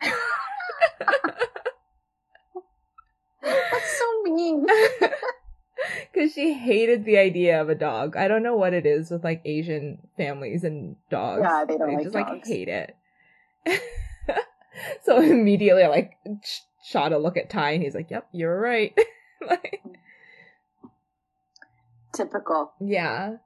[3.42, 4.66] That's so mean.
[6.12, 8.16] Because she hated the idea of a dog.
[8.16, 11.42] I don't know what it is with like Asian families and dogs.
[11.42, 12.96] Yeah, they don't like just like hate it.
[15.04, 18.58] so immediately I like sh- shot a look at Ty and he's like, "Yep, you're
[18.58, 18.96] right."
[19.46, 19.82] like,
[22.14, 22.72] Typical.
[22.80, 23.36] yeah.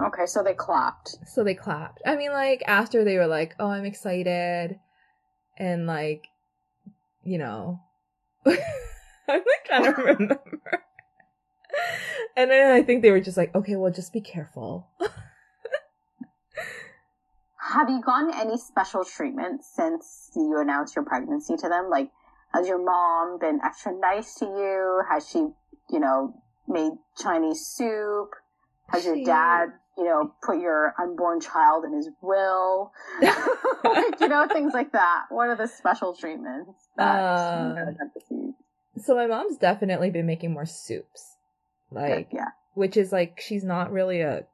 [0.00, 1.16] Okay, so they clapped.
[1.26, 2.00] So they clapped.
[2.06, 4.78] I mean, like after they were like, "Oh, I'm excited,"
[5.58, 6.28] and like,
[7.22, 7.80] you know,
[8.46, 8.56] I'm
[9.28, 10.40] like trying to remember.
[12.36, 14.88] and then I think they were just like, "Okay, well, just be careful."
[17.72, 21.88] Have you gotten any special treatment since you announced your pregnancy to them?
[21.88, 22.10] Like,
[22.52, 25.02] has your mom been extra nice to you?
[25.08, 25.38] Has she,
[25.90, 26.34] you know,
[26.68, 28.30] made Chinese soup?
[28.88, 32.92] Has your dad, you know, put your unborn child in his will?
[33.20, 35.26] like, you know, things like that.
[35.28, 37.92] What are the special treatments that Uh,
[38.30, 38.54] you?
[38.98, 41.36] So my mom's definitely been making more soups,
[41.90, 42.48] like, yeah.
[42.74, 44.46] which is like she's not really a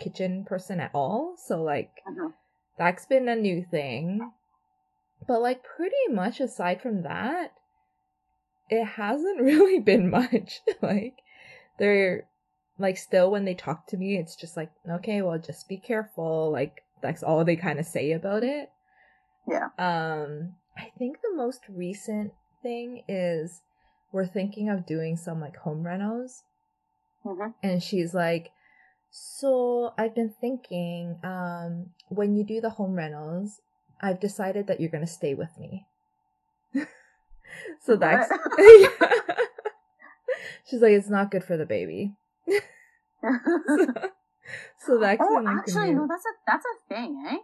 [0.00, 1.36] kitchen person at all.
[1.36, 2.32] So like Mhm.
[2.78, 4.32] that's been a new thing.
[5.26, 7.52] But like pretty much aside from that,
[8.68, 10.60] it hasn't really been much.
[10.82, 11.14] like
[11.78, 12.28] they're
[12.78, 16.50] like still when they talk to me, it's just like, okay, well just be careful.
[16.50, 18.70] Like that's all they kind of say about it.
[19.48, 19.68] Yeah.
[19.78, 23.62] Um I think the most recent thing is
[24.12, 26.42] we're thinking of doing some like home renos
[27.22, 28.50] hmm and she's like
[29.10, 33.60] so i've been thinking um when you do the home rentals
[34.00, 35.86] i've decided that you're going to stay with me
[37.80, 38.28] so that's
[40.68, 42.14] she's like it's not good for the baby
[44.78, 47.36] so that's oh, been, like, the actually, no, that's a that's a thing, eh?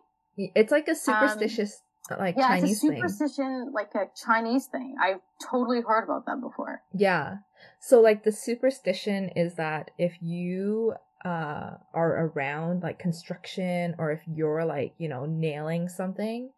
[0.54, 1.82] it's like a superstitious
[2.18, 4.96] like yeah, chinese it's a thing superstition, like a Chinese thing.
[5.00, 6.82] I've totally heard about that before.
[6.92, 7.36] Yeah.
[7.80, 14.20] So like the superstition is that if you uh are around like construction or if
[14.26, 16.50] you're like, you know, nailing something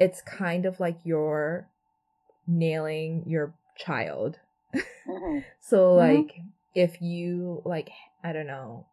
[0.00, 1.68] it's kind of like you're
[2.46, 4.40] nailing your child.
[5.06, 5.44] Mhm.
[5.60, 5.96] So Mhm.
[5.98, 6.40] like
[6.74, 7.90] if you like
[8.22, 8.86] I don't know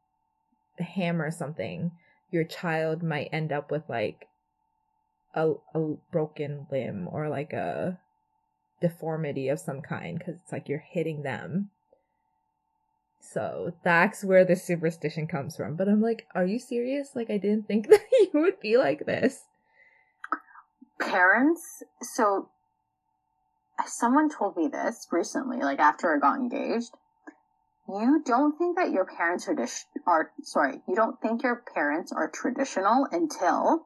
[0.79, 1.91] hammer something,
[2.31, 4.27] your child might end up with like
[5.33, 7.99] a a broken limb or like a
[8.81, 11.69] deformity of some kind because it's like you're hitting them.
[13.19, 15.75] So that's where the superstition comes from.
[15.75, 17.09] But I'm like, are you serious?
[17.15, 19.43] Like I didn't think that you would be like this.
[20.99, 22.49] Parents, so
[23.85, 26.95] someone told me this recently, like after I got engaged.
[27.87, 32.11] You don't think that your parents are, dis- are sorry, you don't think your parents
[32.11, 33.85] are traditional until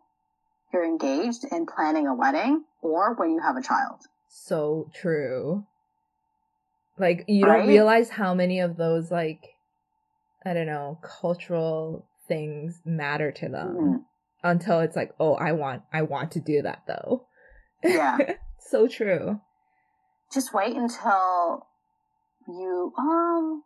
[0.74, 4.02] you're engaged and planning a wedding or when you have a child.
[4.28, 5.66] So true.
[6.98, 7.60] Like you Right?
[7.60, 9.56] don't realize how many of those like
[10.44, 14.06] I don't know, cultural things matter to them Mhm.
[14.44, 17.28] until it's like, "Oh, I want I want to do that though."
[17.84, 18.18] Yeah.
[18.60, 19.42] so true.
[20.34, 21.68] Just wait until
[22.48, 23.64] you, um,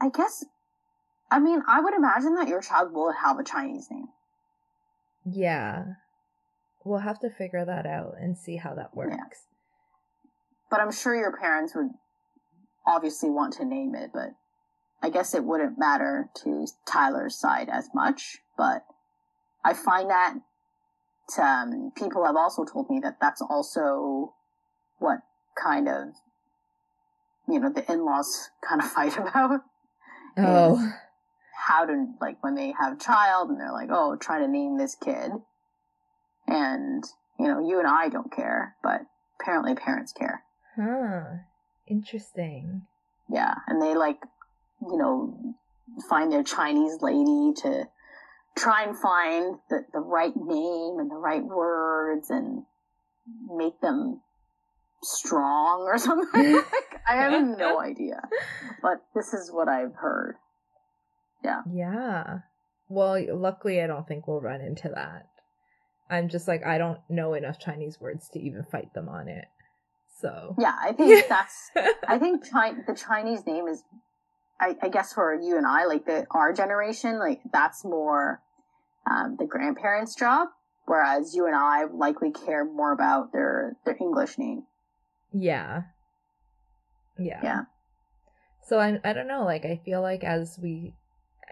[0.00, 0.44] I guess,
[1.30, 4.08] I mean, I would imagine that your child will have a Chinese name.
[5.24, 5.84] Yeah.
[6.84, 9.44] We'll have to figure that out and see how that works.
[10.70, 11.90] But I'm sure your parents would
[12.86, 14.30] obviously want to name it, but
[15.02, 18.38] I guess it wouldn't matter to Tyler's side as much.
[18.56, 18.84] But
[19.64, 20.34] I find that
[21.38, 24.34] um, people have also told me that that's also
[24.98, 25.20] what
[25.60, 26.08] kind of,
[27.48, 29.60] you know, the in-laws kind of fight about.
[30.36, 30.92] Oh.
[31.66, 34.76] How to, like, when they have a child and they're like, oh, try to name
[34.76, 35.32] this kid.
[36.46, 37.04] And,
[37.38, 39.00] you know, you and I don't care, but
[39.40, 40.42] apparently parents care.
[40.76, 41.38] Huh.
[41.86, 42.82] Interesting.
[43.30, 44.18] Yeah, and they like,
[44.82, 45.54] you know,
[46.08, 47.88] find their Chinese lady to
[48.56, 52.64] try and find the, the right name and the right words and
[53.50, 54.20] make them
[55.04, 56.52] strong or something.
[56.54, 58.20] like, I have no idea,
[58.82, 60.36] but this is what I've heard.
[61.42, 61.62] Yeah.
[61.70, 62.38] Yeah.
[62.88, 65.26] Well, luckily I don't think we'll run into that.
[66.10, 69.46] I'm just like I don't know enough Chinese words to even fight them on it.
[70.20, 70.54] So.
[70.58, 71.70] Yeah, I think that's.
[72.06, 73.82] I think Chi- the Chinese name is,
[74.60, 78.40] I, I guess for you and I, like the our generation, like that's more
[79.10, 80.48] um, the grandparents' job,
[80.86, 84.64] whereas you and I likely care more about their their English name.
[85.34, 85.82] Yeah.
[87.18, 87.40] Yeah.
[87.42, 87.60] Yeah.
[88.62, 90.94] So I I don't know, like I feel like as we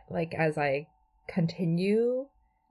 [0.08, 0.86] like as I
[1.28, 2.26] continue,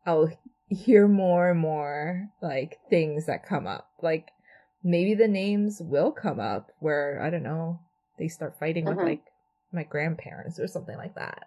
[0.05, 0.29] I'll
[0.69, 3.89] hear more and more like things that come up.
[4.01, 4.29] Like
[4.83, 7.79] maybe the names will come up where I don't know,
[8.17, 9.05] they start fighting with Mhm.
[9.05, 9.23] like
[9.71, 11.45] my grandparents or something like that.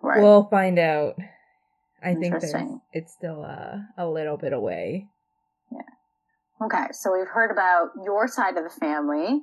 [0.00, 0.22] Right.
[0.22, 1.16] We'll find out.
[2.00, 2.54] I think there's,
[2.92, 5.08] it's still uh, a little bit away.
[6.62, 9.42] Okay, so we've heard about your side of the family.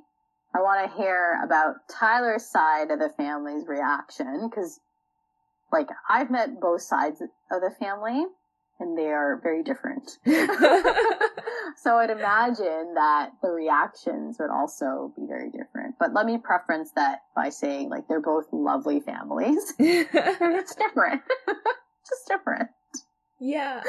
[0.54, 4.80] I want to hear about Tyler's side of the family's reaction because,
[5.72, 8.24] like, I've met both sides of the family,
[8.78, 10.10] and they are very different.
[11.76, 15.96] so I'd imagine that the reactions would also be very different.
[15.98, 19.72] But let me preference that by saying like they're both lovely families.
[19.78, 21.22] They're different.
[22.06, 22.68] just different.
[23.38, 23.82] Yeah.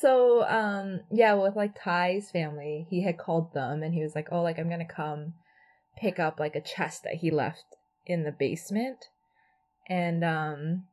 [0.00, 4.28] So, um, yeah, with like Ty's family, he had called them and he was like,
[4.32, 5.34] "Oh, like I'm gonna come
[5.96, 7.64] pick up like a chest that he left
[8.06, 9.06] in the basement,"
[9.88, 10.84] and um,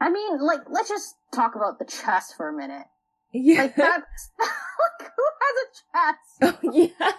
[0.00, 2.86] I mean, like, let's just talk about the chest for a minute.
[3.32, 6.58] yeah, Like that's like who has a chest?
[6.64, 7.12] oh yeah,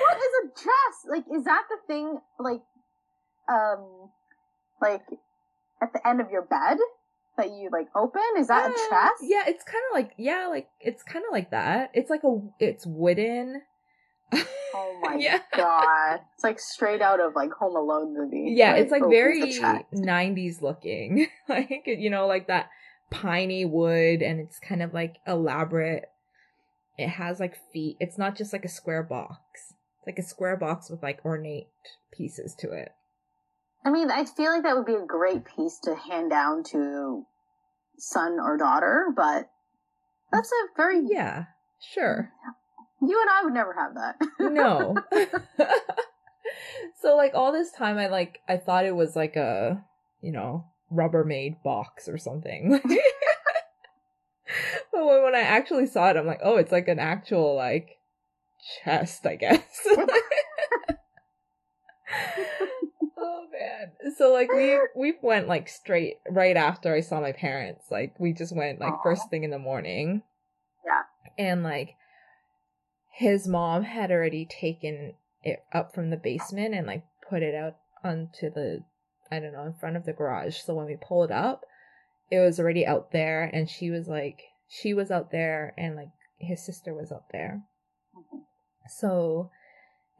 [0.00, 1.08] What is a chest?
[1.08, 2.20] Like, is that the thing?
[2.38, 2.62] Like,
[3.48, 4.10] um,
[4.80, 5.02] like
[5.82, 6.78] at the end of your bed
[7.40, 8.22] that you like open?
[8.38, 9.22] Is that a Uh, chest?
[9.22, 11.90] Yeah, it's kind of like yeah, like it's kind of like that.
[11.94, 13.62] It's like a it's wooden.
[14.32, 15.40] Oh my Yeah.
[15.56, 16.20] god!
[16.34, 18.52] It's like straight out of like Home Alone movie.
[18.56, 19.52] Yeah, it's like very
[19.92, 21.26] 90s looking.
[21.48, 22.70] like, you know, like that
[23.10, 26.04] piney wood and it's kind of like elaborate.
[26.96, 27.96] It has like feet.
[27.98, 29.74] It's not just like a square box.
[29.98, 31.68] It's like a square box with like ornate
[32.12, 32.92] pieces to it.
[33.84, 37.24] I mean, I feel like that would be a great piece to hand down to
[37.98, 39.48] son or daughter, but
[40.32, 41.44] that's a very Yeah,
[41.80, 42.30] sure.
[43.00, 44.16] You and I would never have that.
[44.52, 44.96] No.
[47.00, 49.82] so like all this time I like I thought it was like a,
[50.20, 52.80] you know, Rubbermaid box or something.
[54.92, 57.96] but when, when I actually saw it, I'm like, oh, it's like an actual like
[58.84, 59.86] chest, I guess.
[63.80, 64.12] man.
[64.16, 67.84] So like we we went like straight right after I saw my parents.
[67.90, 69.02] Like we just went like Aw.
[69.02, 70.22] first thing in the morning
[70.84, 71.02] Yeah.
[71.38, 71.94] And like
[73.12, 77.76] his mom had already taken it up from the basement and like put it out
[78.04, 78.84] onto the
[79.30, 80.56] I don't know, in front of the garage.
[80.56, 81.62] So when we pulled up,
[82.32, 86.10] it was already out there and she was like she was out there and like
[86.38, 87.62] his sister was out there.
[88.16, 88.40] Mhm.
[88.88, 89.50] So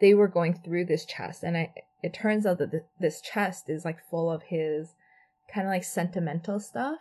[0.01, 1.73] they were going through this chest and I
[2.03, 4.95] it turns out that th- this chest is like full of his
[5.53, 6.99] kind of like sentimental stuff.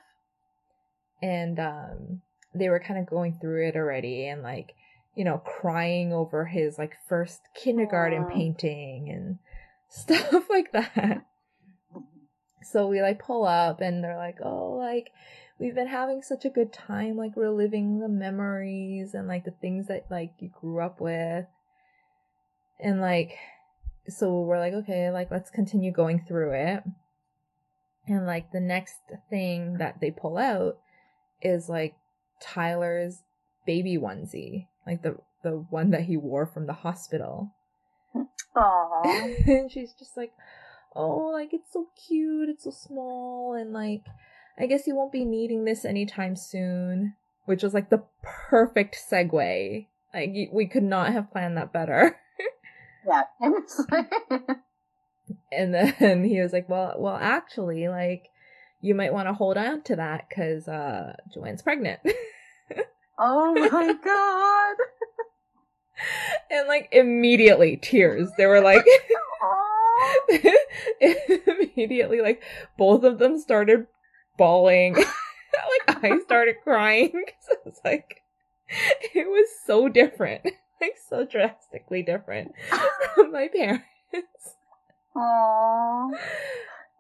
[1.22, 2.22] And um
[2.54, 4.74] they were kind of going through it already and like
[5.16, 8.34] you know crying over his like first kindergarten Aw.
[8.34, 9.38] painting and
[9.89, 11.26] stuff like that.
[12.64, 15.12] So we like pull up and they're like oh like
[15.60, 19.88] we've been having such a good time like reliving the memories and like the things
[19.88, 21.45] that like you grew up with.
[22.82, 23.38] And like
[24.10, 26.84] so we're like okay like let's continue going through it
[28.07, 28.99] and like the next
[29.30, 30.78] thing that they pull out
[31.41, 31.95] is like
[32.41, 33.24] tyler's
[33.66, 37.53] baby onesie like the the one that he wore from the hospital
[38.55, 39.47] Aww.
[39.47, 40.34] and she's just like,
[40.95, 44.05] oh, like it's so cute, it's so small, and like,
[44.57, 47.16] I guess you won't be needing this anytime soon.
[47.45, 49.88] Which was like the perfect segue.
[50.14, 52.20] Like we could not have planned that better.
[53.06, 53.24] yeah.
[53.41, 54.12] It was like,
[55.52, 58.30] And then he was like, well, well, actually, like,
[58.82, 62.00] you might want to hold on to that because uh, Joanne's pregnant.
[63.20, 64.76] oh my god.
[66.50, 68.30] and like immediately tears.
[68.38, 68.86] They were like.
[71.02, 72.41] Immediately like
[72.78, 73.88] both of them started
[74.38, 78.22] bawling like i started crying because it was like
[79.14, 80.45] it was so different
[80.82, 82.53] like so drastically different
[83.15, 83.86] from my parents
[85.15, 86.09] Aw.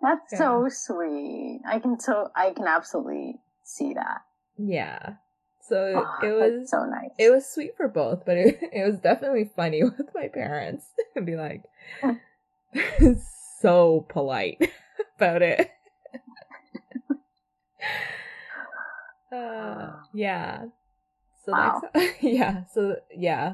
[0.01, 0.37] That's Yeah.
[0.39, 1.61] so sweet.
[1.67, 4.21] I can so I can absolutely see that.
[4.57, 5.13] yeah
[5.61, 7.11] so Aw, it that's was so nice.
[7.17, 11.25] it was sweet for both but it, it was definitely funny with my parents and
[11.25, 11.63] be like
[13.61, 14.71] so polite
[15.17, 15.69] about it
[19.31, 20.65] uh yeah
[21.45, 21.81] so Wow.
[22.21, 23.53] yeah so yeah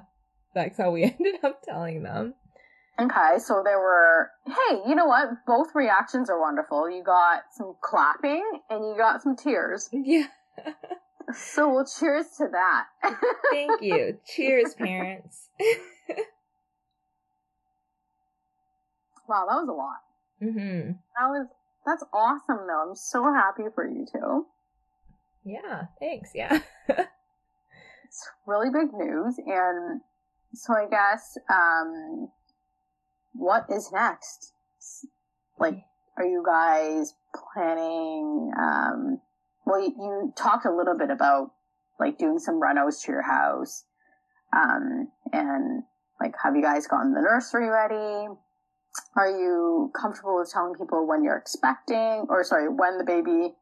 [0.56, 2.34] that's how we ended up telling them
[2.98, 5.28] Okay, so there were, hey, you know what?
[5.46, 6.90] Both reactions are wonderful.
[6.90, 9.90] You got some clapping and you got some tears.
[9.94, 10.28] yeah
[11.34, 12.86] So we'll cheers to that.
[13.52, 15.50] thank you cheers parents
[19.28, 20.00] wow, that was a lot.
[20.40, 21.48] hmm That was,
[21.86, 22.90] that's awesome though.
[22.90, 24.46] I'm so happy for you two.
[25.44, 29.36] yeah thanks yeah It's really big news.
[29.46, 30.00] And
[30.54, 32.30] so I guess, um,
[33.34, 34.54] what is next?
[35.60, 35.84] Like,
[36.18, 37.14] are you guys
[37.54, 39.20] planning, um,
[39.66, 41.52] well, you, you talked a little bit about
[42.00, 43.86] like doing some renos to your house.
[44.56, 45.84] Um, and
[46.20, 48.28] like, have you guys gotten the nursery ready?
[49.16, 53.54] Are you comfortable with telling people when you're expecting, or sorry, when the baby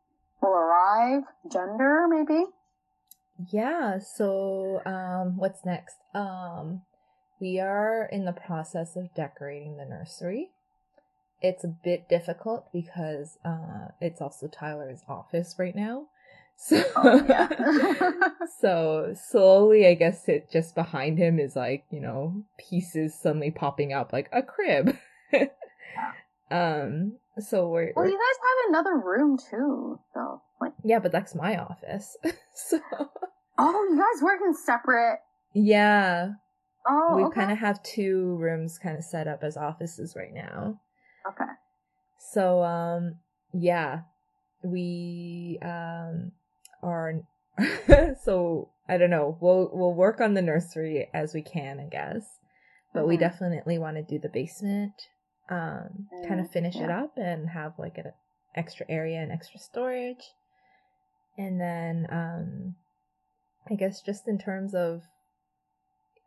[0.42, 1.24] will arrive?
[1.52, 2.46] Gender, maybe?
[3.52, 5.98] Yeah, so um what's next?
[6.14, 6.82] Um
[7.40, 10.50] we are in the process of decorating the nursery.
[11.42, 16.08] It's a bit difficult because uh it's also Tyler's office right now.
[16.56, 18.30] So Oh, yeah.
[18.62, 23.92] so slowly I guess it just behind him is like, you know, pieces suddenly popping
[23.92, 24.96] up like a crib.
[26.52, 30.44] um so we're, Well, we're you guys have another room too, though.
[30.64, 32.18] Like, yeah, but that's my office.
[32.55, 32.80] so
[33.57, 35.20] oh, you guys work in separate.
[35.53, 36.32] yeah,
[36.88, 37.39] Oh, we okay.
[37.39, 40.80] kind of have two rooms kind of set up as offices right now.
[41.28, 41.51] okay.
[42.32, 43.16] So um
[43.53, 44.01] yeah,
[44.64, 46.32] we um
[46.82, 47.14] are
[48.24, 49.38] so I don't know.
[49.41, 52.26] We'll we'll work on the nursery as we can, I guess.
[52.93, 53.20] But we Mhm.
[53.20, 54.93] definitely want to do the basement
[55.49, 58.14] um kind of Mm, finish it up and have like an
[58.55, 60.24] extra area and extra storage.
[61.38, 62.76] And then um
[63.70, 65.04] I guess just in terms of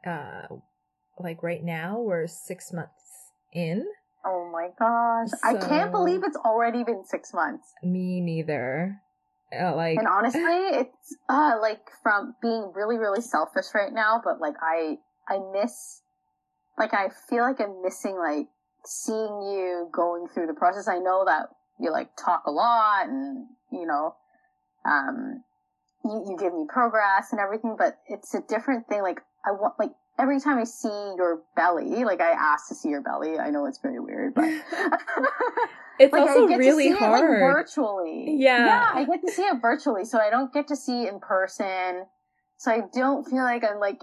[0.07, 0.47] uh
[1.19, 3.87] like right now we're 6 months in
[4.27, 5.29] Oh my gosh.
[5.45, 7.73] I can't believe it's already been six months.
[7.83, 9.01] Me neither.
[9.57, 14.41] Uh, like, And honestly, it's uh like from being really, really selfish right now, but
[14.41, 14.99] like I
[15.29, 16.03] I miss
[16.77, 18.49] like I feel like I'm missing like
[18.85, 20.89] seeing you going through the process.
[20.89, 21.47] I know that
[21.79, 24.17] you like talk a lot and you know
[24.87, 25.43] um
[26.05, 29.03] you, you give me progress and everything, but it's a different thing.
[29.03, 32.89] Like I want like every time I see your belly, like I ask to see
[32.89, 33.39] your belly.
[33.39, 34.45] I know it's very weird, but
[35.99, 37.41] it's like, I also get to really see It, like, hard.
[37.41, 38.37] virtually.
[38.39, 38.67] Yeah.
[38.67, 41.21] Yeah, I get to see it virtually, so I don't get to see it in
[41.21, 42.07] person.
[42.59, 44.01] So I don't feel like I'm like,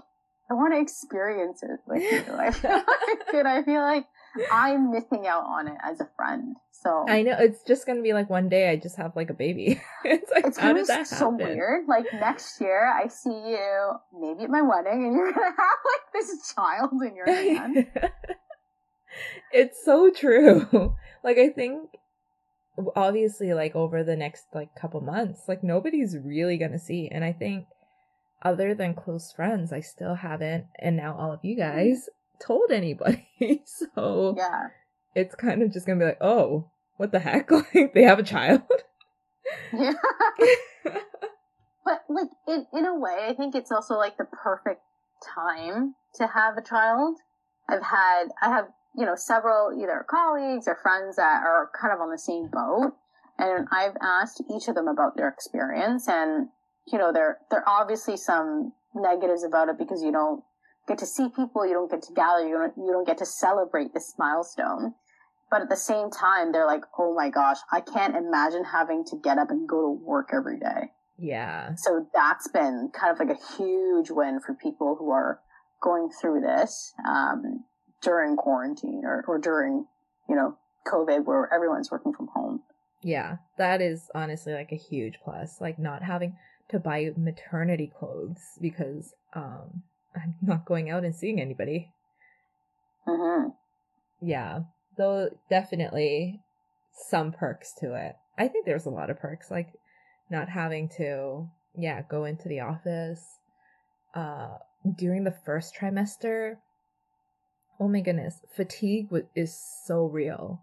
[0.50, 2.34] I want to experience it with you.
[2.34, 4.06] I feel like, and I feel like
[4.52, 6.56] I'm missing out on it as a friend.
[6.84, 9.34] So I know it's just gonna be like one day I just have like a
[9.34, 9.80] baby.
[10.04, 10.94] it's like it's gonna be so
[11.30, 11.36] happen?
[11.38, 11.88] weird.
[11.88, 16.12] Like next year, I see you maybe at my wedding, and you're gonna have like
[16.12, 17.86] this child in your hand.
[19.52, 20.94] it's so true.
[21.22, 21.88] Like I think
[22.94, 27.08] obviously like over the next like couple months, like nobody's really gonna see.
[27.10, 27.64] And I think
[28.42, 31.78] other than close friends, I still haven't and now all of you mm-hmm.
[31.78, 32.10] guys
[32.42, 33.62] told anybody.
[33.64, 34.68] so yeah,
[35.14, 37.50] it's kind of just gonna be like, oh, what the heck?
[37.74, 38.62] Like they have a child.
[39.72, 39.92] yeah.
[40.84, 44.80] but like in in a way, I think it's also like the perfect
[45.34, 47.18] time to have a child.
[47.68, 48.66] I've had I have
[48.96, 52.92] you know several either colleagues or friends that are kind of on the same boat,
[53.38, 56.48] and I've asked each of them about their experience, and
[56.86, 60.42] you know there there are obviously some negatives about it because you don't
[60.86, 63.26] get to see people, you don't get to gather, you don't you don't get to
[63.26, 64.94] celebrate this milestone.
[65.54, 69.16] But at the same time, they're like, oh my gosh, I can't imagine having to
[69.22, 70.90] get up and go to work every day.
[71.16, 71.76] yeah.
[71.76, 75.38] So that's been kind of like a huge win for people who are
[75.80, 77.62] going through this um,
[78.02, 79.86] during quarantine or, or during,
[80.28, 82.64] you know, COVID where everyone's working from home.
[83.04, 83.36] Yeah.
[83.56, 85.60] That is honestly like a huge plus.
[85.60, 86.36] Like not having
[86.70, 89.84] to buy maternity clothes because um
[90.16, 91.92] I'm not going out and seeing anybody.
[93.06, 93.50] hmm
[94.20, 94.62] Yeah,
[94.96, 96.40] though definitely
[96.92, 98.16] some perks to it.
[98.38, 99.72] I think there's a lot of perks, like
[100.30, 103.22] not having to, yeah, go into the office.
[104.14, 104.58] Uh,
[104.96, 106.56] during the first trimester,
[107.80, 110.62] oh my goodness, fatigue wa- is so real.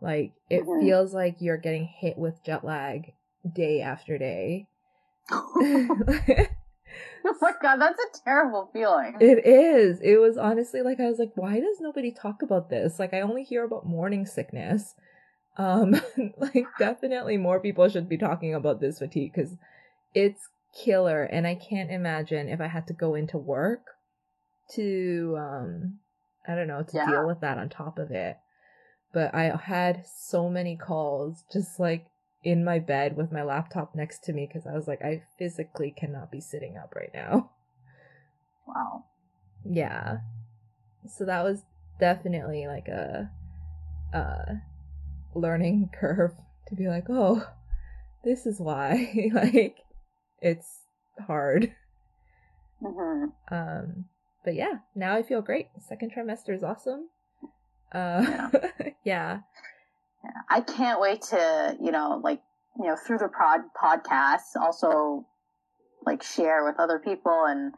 [0.00, 0.80] Like it Mhm.
[0.80, 3.12] feels like you're getting hit with jet lag
[3.50, 4.66] day after day.
[7.24, 9.16] oh my god, that's a terrible feeling.
[9.20, 10.00] It is.
[10.00, 12.98] It was honestly like I was like, why does nobody talk about this?
[12.98, 14.94] Like I only hear about morning sickness.
[15.56, 16.00] Um
[16.38, 19.56] like definitely more people should be talking about this fatigue cuz
[20.14, 20.48] it's
[20.84, 23.82] killer and I can't imagine if I had to go into work
[24.74, 25.98] to um
[26.46, 27.06] I don't know, to Yeah.
[27.06, 28.36] deal with that on top of it.
[29.12, 32.06] But I had so many calls just like
[32.44, 35.90] in my bed with my laptop next to me cuz I was like I physically
[35.90, 37.50] cannot be sitting up right now.
[38.66, 39.04] wow.
[39.64, 40.18] Yeah.
[41.08, 41.64] So that was
[42.00, 43.30] definitely like a
[44.12, 44.54] uh
[45.34, 46.32] learning curve
[46.68, 47.46] to be like, "Oh,
[48.24, 49.78] this is why." like
[50.40, 50.80] it's
[51.26, 51.74] hard.
[52.80, 54.06] hmm Um
[54.44, 55.68] but yeah, now I feel great.
[55.78, 57.08] Second trimester is awesome.
[57.92, 58.50] Uh yeah.
[59.04, 59.38] Yeah.
[60.48, 62.40] I can't wait to, you know, like,
[62.78, 65.26] you know, through the pod podcasts, also
[66.04, 67.74] like share with other people and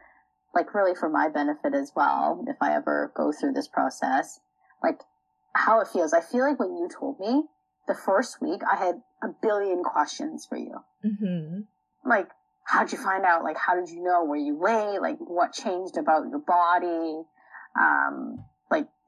[0.55, 4.40] like really for my benefit as well, if I ever go through this process,
[4.82, 5.01] like
[5.55, 6.12] how it feels.
[6.12, 7.45] I feel like when you told me
[7.86, 10.80] the first week, I had a billion questions for you.
[11.05, 11.66] Mhm.
[12.05, 12.30] Like,
[12.66, 13.45] how'd you find out?
[13.45, 14.24] Like, how did you know?
[14.24, 14.99] where you lay?
[14.99, 17.24] Like, what changed about your body?
[17.78, 18.45] Um,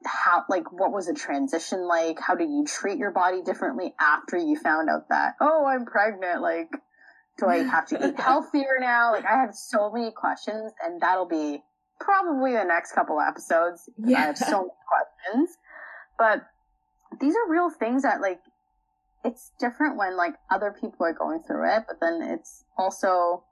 [0.05, 2.19] how like what was the transition like?
[2.19, 6.41] How do you treat your body differently after you found out that oh i'm pregnant
[6.41, 6.69] like
[7.39, 9.11] do i have to eat healthier now?
[9.13, 11.63] Like i have so many questions and that'll be
[11.99, 13.89] probably the next couple episodes.
[13.95, 15.57] 'cause i have so many questions.
[16.17, 16.43] But
[17.19, 18.39] these are real things that like
[19.23, 23.43] it's different when like other people are going through it but then it's also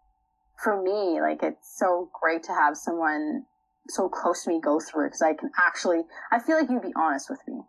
[0.63, 3.45] for me like it's so great to have someone
[3.87, 6.81] so close to me go through it because I can actually I feel like you'd
[6.81, 7.61] be honest with me.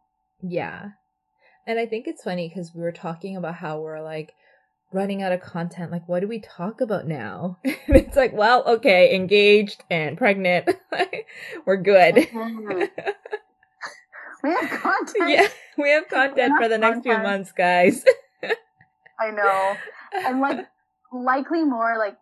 [0.43, 0.91] Yeah.
[1.67, 4.33] And I think it's funny cuz we were talking about how we're like
[4.93, 5.91] running out of content.
[5.93, 7.59] Like what do we talk about now?
[7.65, 10.71] it's like, well, okay, engaged and pregnant.
[11.67, 12.29] we're good.
[14.43, 15.31] We have content.
[15.31, 18.05] yeah, we have content Enough for the next few months, guys.
[19.19, 19.77] I know.
[20.25, 20.69] And like
[21.13, 22.17] likely more like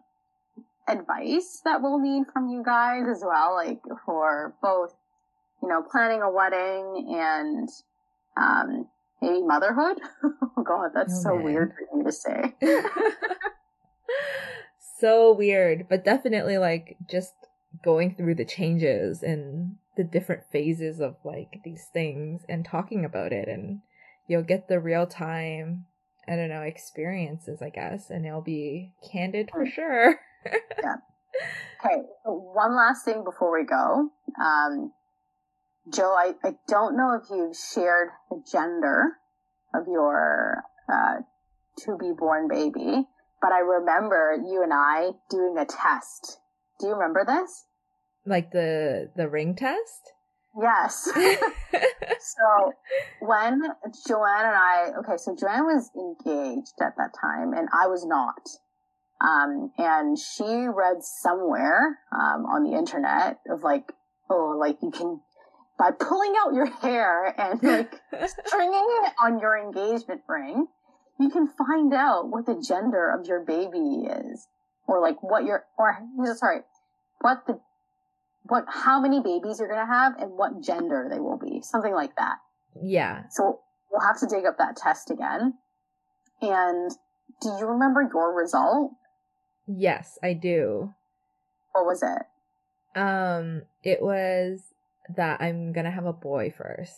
[0.89, 4.95] advice that we'll need from you guys as well, like for both,
[5.62, 7.68] you know, planning a wedding and
[8.37, 8.87] um
[9.22, 9.99] maybe motherhood.
[10.24, 11.45] oh god, that's Oh, so man.
[11.45, 12.55] weird for me to say.
[15.01, 17.35] so weird, but definitely like just
[17.82, 23.32] going through the changes and the different phases of like these things and talking about
[23.32, 23.80] it and
[24.28, 25.87] you'll get the real time
[26.28, 30.18] I don't know experiences I guess and it'll be candid for sure.
[31.84, 34.09] Okay, so one last thing before we go.
[34.42, 34.92] Um,
[35.92, 39.18] Joe, I, I don't know if you've shared the gender
[39.74, 41.16] of your uh,
[41.80, 43.07] to be born baby,
[43.42, 46.38] but I remember you and I doing a test
[46.80, 47.66] Do you remember this?
[48.24, 50.12] Like the the ring test?
[50.59, 51.11] Yes.
[51.12, 52.72] so
[53.20, 53.61] when
[54.07, 58.40] Joanne and I, okay, so Joanne was engaged at that time and I was not.
[59.21, 63.93] Um, and she read somewhere, um, on the internet of like,
[64.29, 65.21] oh, like you can,
[65.79, 67.95] by pulling out your hair and like
[68.47, 70.67] stringing it on your engagement ring,
[71.19, 74.47] you can find out what the gender of your baby is.
[74.87, 75.97] Or like what your, or,
[76.37, 76.61] sorry,
[77.21, 77.59] what the
[78.45, 82.15] what how many babies you're gonna have and what gender they will be, something like
[82.17, 82.37] that.
[82.81, 83.23] Yeah.
[83.31, 83.61] So
[83.91, 85.55] we'll have to dig up that test again.
[86.43, 86.91] And
[87.41, 88.93] do you remember your result?
[89.67, 90.95] Yes, I do.
[91.73, 92.99] What was it?
[92.99, 94.61] Um, it was
[95.17, 96.97] that I'm gonna have a boy first.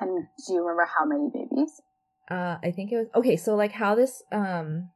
[0.00, 1.80] And do you remember how many babies?
[2.30, 3.36] Uh, I think it was okay.
[3.36, 4.90] So like how this um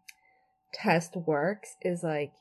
[0.72, 2.32] test works is like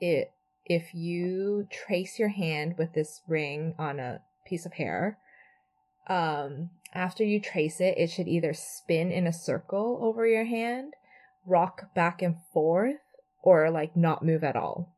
[0.00, 0.32] it
[0.66, 5.18] if you trace your hand with this ring on a piece of hair,
[6.08, 10.94] um, after you trace it, it should either spin in a circle over your hand,
[11.46, 12.96] rock back and forth,
[13.44, 14.94] or like not move at all.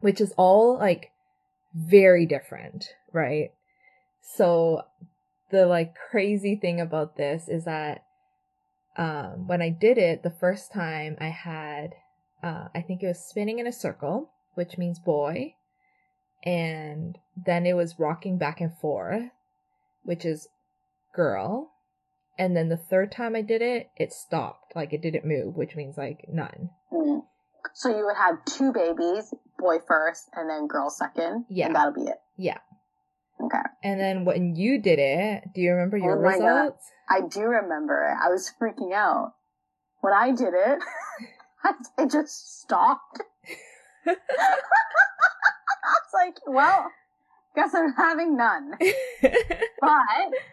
[0.00, 1.10] Which is all like
[1.74, 3.50] very different, right?
[4.22, 4.82] So
[5.50, 8.04] the like crazy thing about this is that
[8.96, 11.94] um when I did it the first time I had
[12.42, 15.54] uh I think it was spinning in a circle which means boy.
[16.42, 19.30] And then it was rocking back and forth,
[20.02, 20.48] which is
[21.14, 21.70] girl.
[22.36, 24.74] And then the third time I did it, it stopped.
[24.74, 26.70] Like it didn't move, which means like none.
[26.92, 27.22] Mm.
[27.74, 31.46] So you would have two babies, boy first and then girl second.
[31.48, 31.66] Yeah.
[31.66, 32.18] And that'll be it.
[32.36, 32.58] Yeah.
[33.40, 33.58] Okay.
[33.84, 36.90] And then when you did it, do you remember your oh results?
[37.08, 37.16] God.
[37.16, 38.16] I do remember it.
[38.20, 39.34] I was freaking out.
[40.00, 40.78] When I did it,
[41.98, 43.22] I just stopped.
[44.06, 44.18] it's
[46.14, 46.90] like, well,
[47.54, 48.72] guess I'm having none.
[48.80, 50.00] but,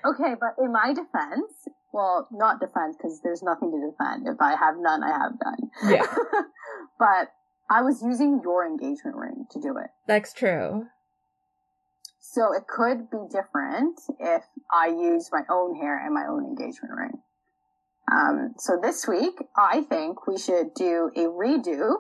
[0.06, 4.28] okay, but in my defense, well, not defense because there's nothing to defend.
[4.28, 5.70] If I have none, I have none.
[5.92, 6.06] Yeah.
[7.00, 7.30] But
[7.70, 9.90] I was using your engagement ring to do it.
[10.08, 10.88] That's true.
[12.20, 16.94] So it could be different if I use my own hair and my own engagement
[16.96, 17.22] ring.
[18.12, 21.96] Um, so this week, I think we should do a redo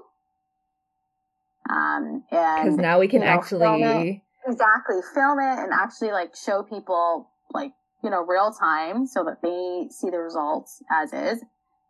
[1.69, 6.11] um, and because now we can you know, actually film exactly film it and actually
[6.11, 7.71] like show people like
[8.03, 11.43] you know real time so that they see the results as is.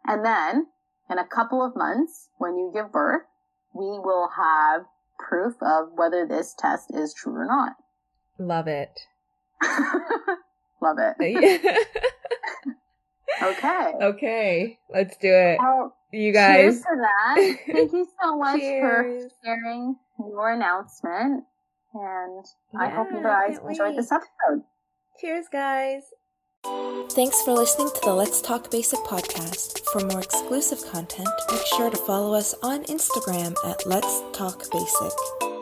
[0.05, 0.67] And then
[1.09, 3.23] in a couple of months, when you give birth,
[3.73, 4.85] we will have
[5.19, 7.73] proof of whether this test is true or not.
[8.37, 8.99] Love it.
[10.81, 11.77] Love it.
[13.43, 13.91] okay.
[14.01, 15.57] Okay, let's do it.
[15.59, 16.57] Well, you guys.
[16.57, 17.57] Cheers for that.
[17.71, 21.43] Thank you so much for sharing your announcement.
[21.93, 24.63] And yeah, I hope you guys enjoyed this episode.
[25.21, 26.03] Cheers, guys.
[26.66, 29.82] Thanks for listening to the Let's Talk Basic podcast.
[29.91, 35.54] For more exclusive content, make sure to follow us on Instagram at Let's Talk Basic.